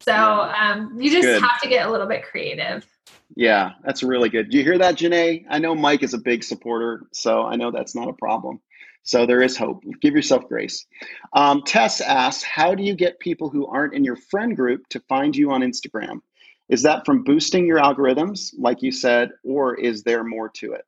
[0.00, 1.42] so um, you just Good.
[1.42, 2.86] have to get a little bit creative
[3.38, 4.50] yeah, that's really good.
[4.50, 5.46] Do you hear that, Janae?
[5.48, 8.60] I know Mike is a big supporter, so I know that's not a problem.
[9.04, 9.84] So there is hope.
[10.00, 10.84] Give yourself grace.
[11.34, 14.98] Um, Tess asks, how do you get people who aren't in your friend group to
[15.08, 16.20] find you on Instagram?
[16.68, 20.84] Is that from boosting your algorithms, like you said, or is there more to it?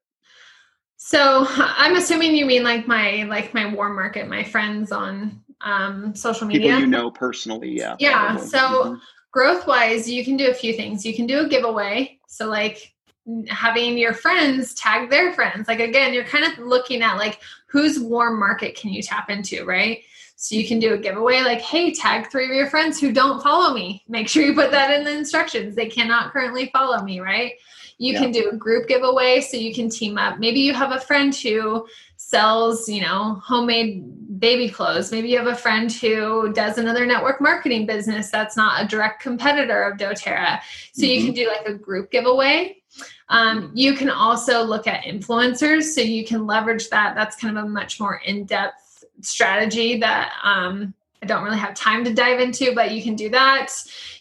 [0.96, 6.16] So I'm assuming you mean like my like my warm market, my friends on um,
[6.16, 6.62] social media.
[6.62, 7.94] People you know personally, yeah.
[8.01, 8.32] Yeah.
[8.32, 8.46] Probably.
[8.48, 8.94] So mm-hmm.
[9.31, 11.05] Growth wise, you can do a few things.
[11.05, 12.18] You can do a giveaway.
[12.26, 12.93] So like
[13.49, 15.68] having your friends tag their friends.
[15.68, 19.64] Like again, you're kind of looking at like whose warm market can you tap into,
[19.64, 20.03] right?
[20.37, 23.43] So you can do a giveaway like, hey, tag three of your friends who don't
[23.43, 24.03] follow me.
[24.09, 25.76] Make sure you put that in the instructions.
[25.76, 27.53] They cannot currently follow me, right?
[27.99, 28.20] You yeah.
[28.20, 30.39] can do a group giveaway so you can team up.
[30.39, 35.12] Maybe you have a friend who sells, you know, homemade baby clothes.
[35.12, 39.22] Maybe you have a friend who does another network marketing business that's not a direct
[39.22, 40.61] competitor of doTERRA.
[40.93, 41.11] So mm-hmm.
[41.11, 41.34] you can mm-hmm.
[41.34, 42.78] do like a group giveaway.
[43.28, 45.84] Um, you can also look at influencers.
[45.84, 47.14] So you can leverage that.
[47.14, 51.75] That's kind of a much more in depth strategy that um, I don't really have
[51.75, 53.68] time to dive into, but you can do that.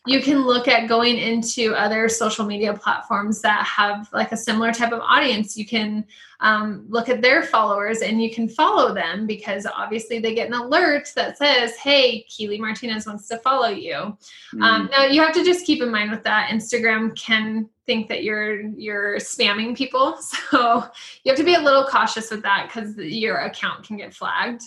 [0.06, 4.74] You can look at going into other social media platforms that have like a similar
[4.74, 5.56] type of audience.
[5.56, 6.06] You can
[6.41, 10.54] um, look at their followers and you can follow them because obviously they get an
[10.54, 14.18] alert that says, Hey, Keely Martinez wants to follow you.
[14.54, 14.62] Mm.
[14.62, 18.24] Um, now you have to just keep in mind with that Instagram can think that
[18.24, 20.16] you're you're spamming people
[20.52, 20.86] so
[21.24, 24.62] you have to be a little cautious with that because your account can get flagged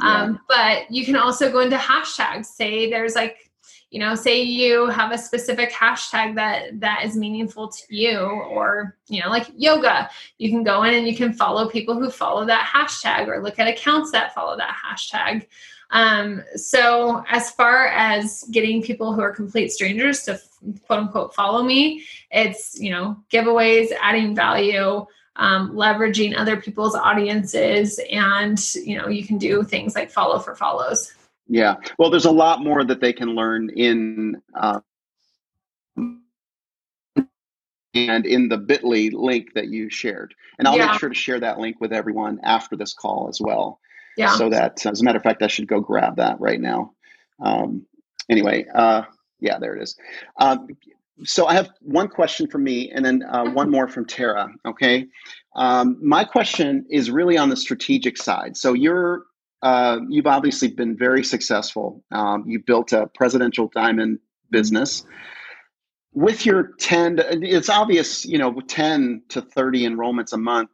[0.00, 0.22] yeah.
[0.22, 2.46] um, but you can also go into hashtags.
[2.46, 3.50] Say there's like
[3.90, 8.96] you know say you have a specific hashtag that that is meaningful to you or
[9.08, 10.08] you know like yoga.
[10.38, 13.58] You can go in and you can follow people who follow that hashtag or look
[13.58, 15.46] at accounts that follow that hashtag.
[15.90, 20.38] Um, so as far as getting people who are complete strangers to
[20.86, 25.06] quote unquote follow me, it's you know giveaways, adding value,
[25.38, 30.54] um, leveraging other people's audiences, and you know you can do things like follow for
[30.54, 31.14] follows.
[31.48, 34.42] Yeah, well, there's a lot more that they can learn in.
[34.54, 34.80] Uh,
[37.94, 40.34] and in the bit.ly link that you shared.
[40.58, 40.90] And I'll yeah.
[40.90, 43.80] make sure to share that link with everyone after this call as well.
[44.16, 44.36] Yeah.
[44.36, 46.92] So that, as a matter of fact, I should go grab that right now.
[47.40, 47.86] Um,
[48.28, 49.02] anyway, uh,
[49.40, 49.96] yeah, there it is.
[50.36, 50.68] Um,
[51.24, 54.48] so I have one question from me and then uh, one more from Tara.
[54.66, 55.06] Okay.
[55.56, 58.56] Um, my question is really on the strategic side.
[58.56, 59.24] So you're,
[59.62, 62.04] uh, you've obviously been very successful.
[62.12, 64.18] Um, you built a presidential diamond
[64.50, 65.04] business
[66.14, 70.70] with your 10 it's obvious you know 10 to 30 enrollments a month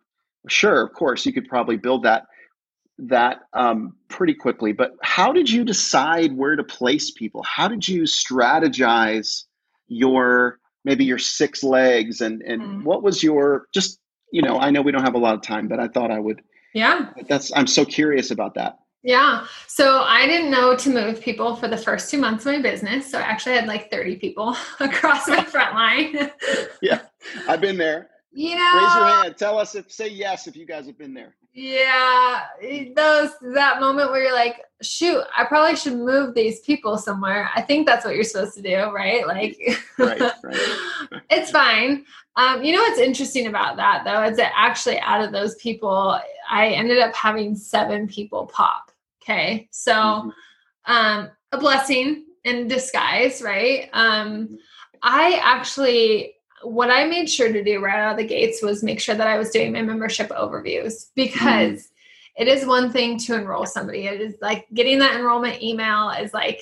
[0.48, 2.28] sure of course you could probably build that
[2.98, 4.72] that um, pretty quickly.
[4.72, 7.42] But how did you decide where to place people?
[7.42, 9.44] How did you strategize
[9.94, 12.82] your maybe your six legs and and mm.
[12.84, 13.98] what was your just
[14.32, 16.18] you know I know we don't have a lot of time, but I thought I
[16.18, 16.42] would.
[16.74, 17.10] Yeah.
[17.28, 18.78] That's I'm so curious about that.
[19.04, 19.46] Yeah.
[19.68, 23.10] So I didn't know to move people for the first two months of my business.
[23.10, 26.30] So I actually had like 30 people across my front line.
[26.82, 27.02] yeah.
[27.46, 28.08] I've been there.
[28.32, 29.36] You know, raise your hand.
[29.36, 31.36] Tell us if say yes if you guys have been there.
[31.56, 32.42] Yeah,
[32.96, 37.48] those that moment where you're like, shoot, I probably should move these people somewhere.
[37.54, 39.24] I think that's what you're supposed to do, right?
[39.24, 39.56] Like,
[39.96, 40.32] right, right.
[41.30, 42.04] it's fine.
[42.34, 46.18] Um, you know what's interesting about that though is that actually out of those people,
[46.50, 48.90] I ended up having seven people pop.
[49.22, 50.92] Okay, so mm-hmm.
[50.92, 53.88] um, a blessing in disguise, right?
[53.92, 54.54] Um, mm-hmm.
[55.02, 56.33] I actually
[56.64, 59.26] what I made sure to do right out of the gates was make sure that
[59.26, 61.88] I was doing my membership overviews because mm.
[62.36, 64.06] it is one thing to enroll somebody.
[64.06, 66.60] It is like getting that enrollment email is like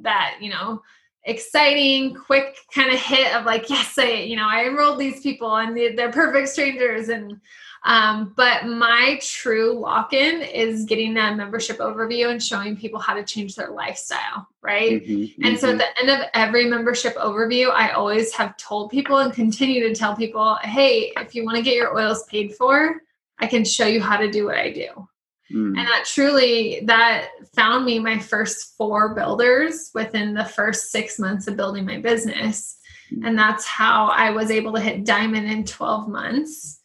[0.00, 0.82] that, you know,
[1.24, 5.56] exciting, quick kind of hit of like, yes, I, you know, I enrolled these people
[5.56, 7.40] and they're perfect strangers and
[7.84, 13.14] um, but my true lock in is getting that membership overview and showing people how
[13.14, 15.02] to change their lifestyle, right?
[15.02, 15.56] Mm-hmm, and mm-hmm.
[15.56, 19.86] so at the end of every membership overview, I always have told people and continue
[19.88, 23.02] to tell people hey, if you want to get your oils paid for,
[23.38, 25.08] I can show you how to do what I do.
[25.52, 25.78] Mm.
[25.78, 31.46] And that truly that found me my first four builders within the first six months
[31.46, 32.76] of building my business.
[33.12, 33.26] Mm.
[33.26, 36.77] And that's how I was able to hit diamond in 12 months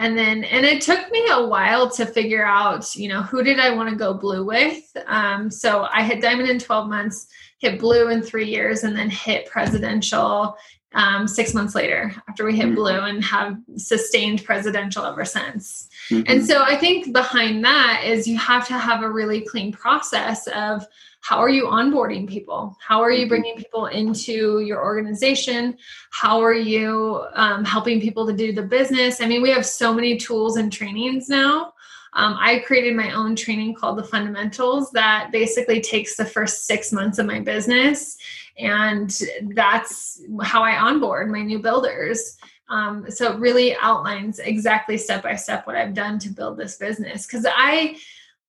[0.00, 3.60] and then and it took me a while to figure out you know who did
[3.60, 7.28] i want to go blue with um, so i hit diamond in 12 months
[7.58, 10.56] hit blue in three years and then hit presidential
[10.92, 12.74] um, six months later after we hit mm-hmm.
[12.74, 16.24] blue and have sustained presidential ever since mm-hmm.
[16.26, 20.48] and so i think behind that is you have to have a really clean process
[20.48, 20.84] of
[21.20, 22.76] how are you onboarding people?
[22.80, 23.28] How are you mm-hmm.
[23.28, 25.76] bringing people into your organization?
[26.10, 29.20] How are you um, helping people to do the business?
[29.20, 31.74] I mean we have so many tools and trainings now.
[32.12, 36.92] Um, i created my own training called the fundamentals that basically takes the first six
[36.92, 38.16] months of my business
[38.58, 39.16] and
[39.54, 42.36] that's how i onboard my new builders.
[42.68, 46.76] Um, so it really outlines exactly step by step what i've done to build this
[46.76, 47.26] business.
[47.26, 47.96] Because i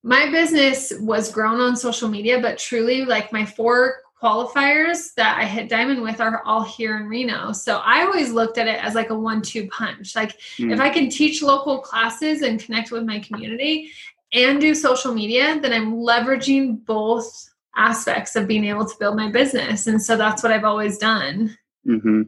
[0.03, 5.45] my business was grown on social media, but truly, like my four qualifiers that I
[5.45, 7.51] hit diamond with are all here in Reno.
[7.53, 10.15] So I always looked at it as like a one two punch.
[10.15, 10.71] Like mm.
[10.71, 13.91] if I can teach local classes and connect with my community
[14.31, 19.31] and do social media, then I'm leveraging both aspects of being able to build my
[19.31, 19.87] business.
[19.87, 21.57] And so that's what I've always done.
[21.87, 22.21] Mm-hmm.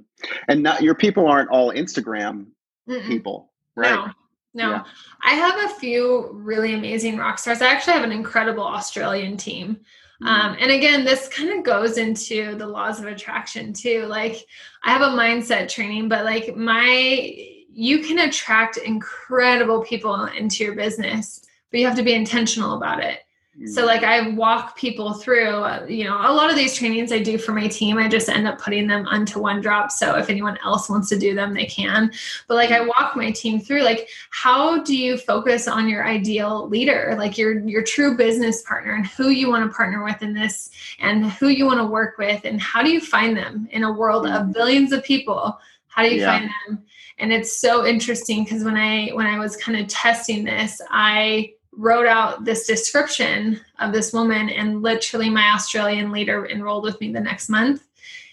[0.48, 2.48] And not, your people aren't all Instagram
[2.90, 3.08] Mm-mm.
[3.08, 3.94] people, right?
[3.94, 4.12] No.
[4.54, 4.84] No, yeah.
[5.24, 7.62] I have a few really amazing rock stars.
[7.62, 9.78] I actually have an incredible Australian team.
[10.22, 10.28] Mm-hmm.
[10.28, 14.06] Um, and again, this kind of goes into the laws of attraction too.
[14.06, 14.46] Like,
[14.84, 17.36] I have a mindset training, but like, my,
[17.72, 23.04] you can attract incredible people into your business, but you have to be intentional about
[23.04, 23.20] it.
[23.68, 27.20] So, like, I walk people through, uh, you know, a lot of these trainings I
[27.20, 29.92] do for my team, I just end up putting them onto one drop.
[29.92, 32.12] So, if anyone else wants to do them, they can.
[32.48, 36.68] But, like, I walk my team through, like, how do you focus on your ideal
[36.68, 40.34] leader, like your, your true business partner, and who you want to partner with in
[40.34, 43.84] this, and who you want to work with, and how do you find them in
[43.84, 45.60] a world of billions of people?
[45.90, 46.40] How do you yeah.
[46.40, 46.84] find them?
[47.20, 51.54] And it's so interesting because when I when I was kind of testing this, I
[51.78, 57.12] wrote out this description of this woman and literally my australian leader enrolled with me
[57.12, 57.88] the next month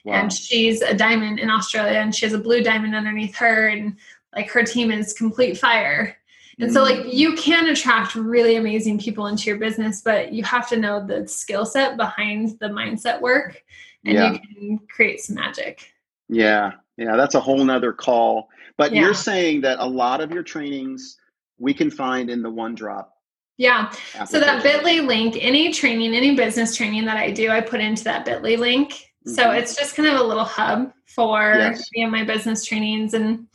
[0.05, 0.14] wow.
[0.14, 3.97] and she's a diamond in australia and she has a blue diamond underneath her and
[4.34, 6.16] like her team is complete fire
[6.59, 7.12] and so like mm.
[7.12, 11.26] you can attract really amazing people into your business but you have to know the
[11.26, 13.62] skill set behind the mindset work
[14.05, 14.32] and yeah.
[14.32, 15.93] you can create some magic
[16.28, 19.01] yeah yeah that's a whole nother call but yeah.
[19.01, 21.16] you're saying that a lot of your trainings
[21.59, 23.20] we can find in the one drop
[23.61, 23.91] yeah.
[24.25, 28.03] So that Bitly link, any training, any business training that I do, I put into
[28.05, 28.93] that Bitly link.
[28.93, 29.33] Mm-hmm.
[29.33, 31.91] So it's just kind of a little hub for yes.
[31.93, 33.13] me and my business trainings.
[33.13, 33.49] And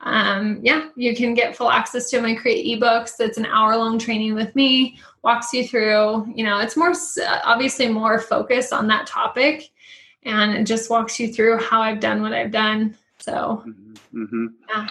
[0.00, 2.26] um, yeah, you can get full access to them.
[2.26, 3.18] I create ebooks.
[3.18, 6.92] It's an hour long training with me, walks you through, you know, it's more
[7.42, 9.70] obviously more focused on that topic
[10.24, 12.94] and it just walks you through how I've done what I've done.
[13.20, 14.22] So, mm-hmm.
[14.22, 14.46] mm-hmm.
[14.68, 14.86] yeah.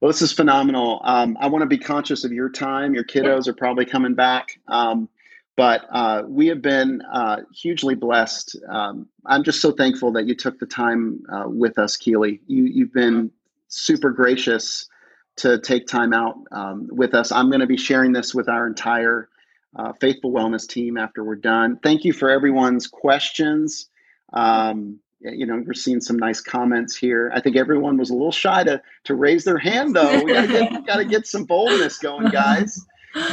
[0.00, 1.00] Well, this is phenomenal.
[1.04, 2.94] Um, I want to be conscious of your time.
[2.94, 4.58] Your kiddos are probably coming back.
[4.66, 5.08] Um,
[5.56, 8.56] but uh, we have been uh, hugely blessed.
[8.66, 12.40] Um, I'm just so thankful that you took the time uh, with us, Keely.
[12.46, 13.30] You, you've been
[13.68, 14.88] super gracious
[15.36, 17.30] to take time out um, with us.
[17.30, 19.28] I'm going to be sharing this with our entire
[19.76, 21.78] uh, Faithful Wellness team after we're done.
[21.82, 23.88] Thank you for everyone's questions.
[24.32, 27.30] Um, you know, we're seeing some nice comments here.
[27.34, 30.22] I think everyone was a little shy to to raise their hand, though.
[30.24, 32.84] We gotta get, gotta get some boldness going, guys.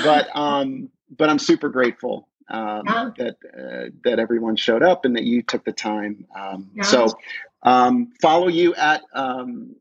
[0.04, 3.10] But um, but I'm super grateful um, yeah.
[3.18, 6.26] that uh, that everyone showed up and that you took the time.
[6.38, 6.84] Um, yeah.
[6.84, 7.08] So
[7.64, 9.76] um, follow you at um,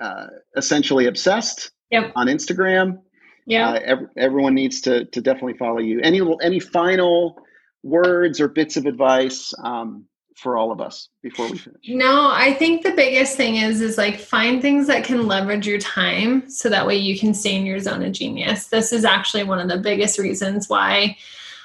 [0.00, 0.26] uh,
[0.56, 2.12] essentially obsessed yep.
[2.16, 3.00] on Instagram.
[3.46, 6.00] Yeah, uh, ev- everyone needs to to definitely follow you.
[6.02, 7.38] Any any final
[7.82, 9.54] words or bits of advice?
[9.62, 11.80] Um, for all of us before we finish?
[11.88, 15.78] No, I think the biggest thing is is like find things that can leverage your
[15.78, 18.66] time so that way you can stay in your zone of genius.
[18.66, 21.16] This is actually one of the biggest reasons why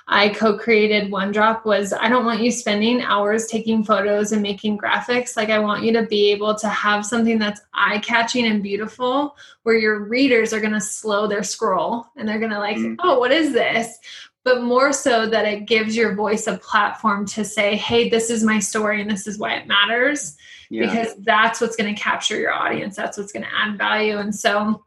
[0.07, 5.37] I co-created OneDrop was I don't want you spending hours taking photos and making graphics.
[5.37, 9.77] Like I want you to be able to have something that's eye-catching and beautiful where
[9.77, 12.95] your readers are going to slow their scroll and they're going to like, mm.
[12.99, 13.99] "Oh, what is this?"
[14.43, 18.43] But more so that it gives your voice a platform to say, hey, this is
[18.43, 20.35] my story and this is why it matters.
[20.69, 20.85] Yeah.
[20.85, 22.95] Because that's what's going to capture your audience.
[22.95, 24.17] That's what's going to add value.
[24.17, 24.83] And so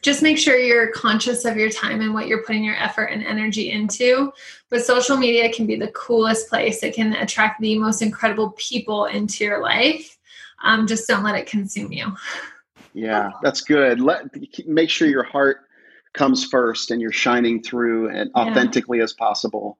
[0.00, 3.22] just make sure you're conscious of your time and what you're putting your effort and
[3.22, 4.32] energy into.
[4.68, 6.82] But social media can be the coolest place.
[6.82, 10.18] It can attract the most incredible people into your life.
[10.62, 12.14] Um, just don't let it consume you.
[12.94, 14.00] Yeah, that's good.
[14.00, 14.26] Let
[14.66, 15.62] make sure your heart
[16.14, 19.04] comes first and you're shining through and authentically yeah.
[19.04, 19.78] as possible.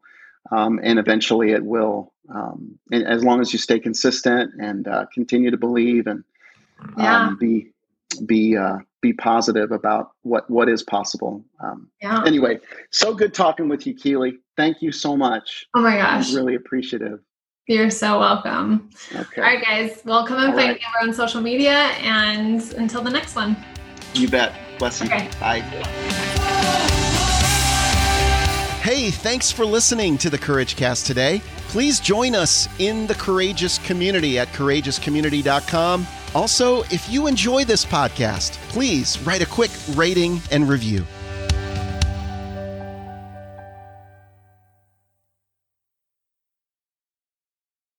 [0.51, 5.07] Um, and eventually it will, um, and as long as you stay consistent and uh,
[5.15, 6.25] continue to believe and
[6.99, 7.27] yeah.
[7.29, 7.73] um, be
[8.27, 11.45] be uh, be positive about what what is possible.
[11.61, 12.23] Um, yeah.
[12.27, 12.61] Anyway,
[12.91, 14.39] so good talking with you, Keely.
[14.57, 15.67] Thank you so much.
[15.75, 17.21] Oh my gosh, I'm really appreciative.
[17.69, 18.91] You're so welcome.
[19.15, 19.41] Okay.
[19.41, 20.03] All right, guys.
[20.05, 20.79] Well, come and All find right.
[20.81, 23.57] me over on social media, and until the next one.
[24.15, 24.53] You bet.
[24.79, 25.07] Bless you.
[25.07, 25.29] Okay.
[25.41, 26.19] Bye.
[28.83, 31.41] Hey, thanks for listening to the Courage Cast today.
[31.69, 36.05] Please join us in the Courageous Community at courageouscommunity.com.
[36.35, 41.07] Also, if you enjoy this podcast, please write a quick rating and review.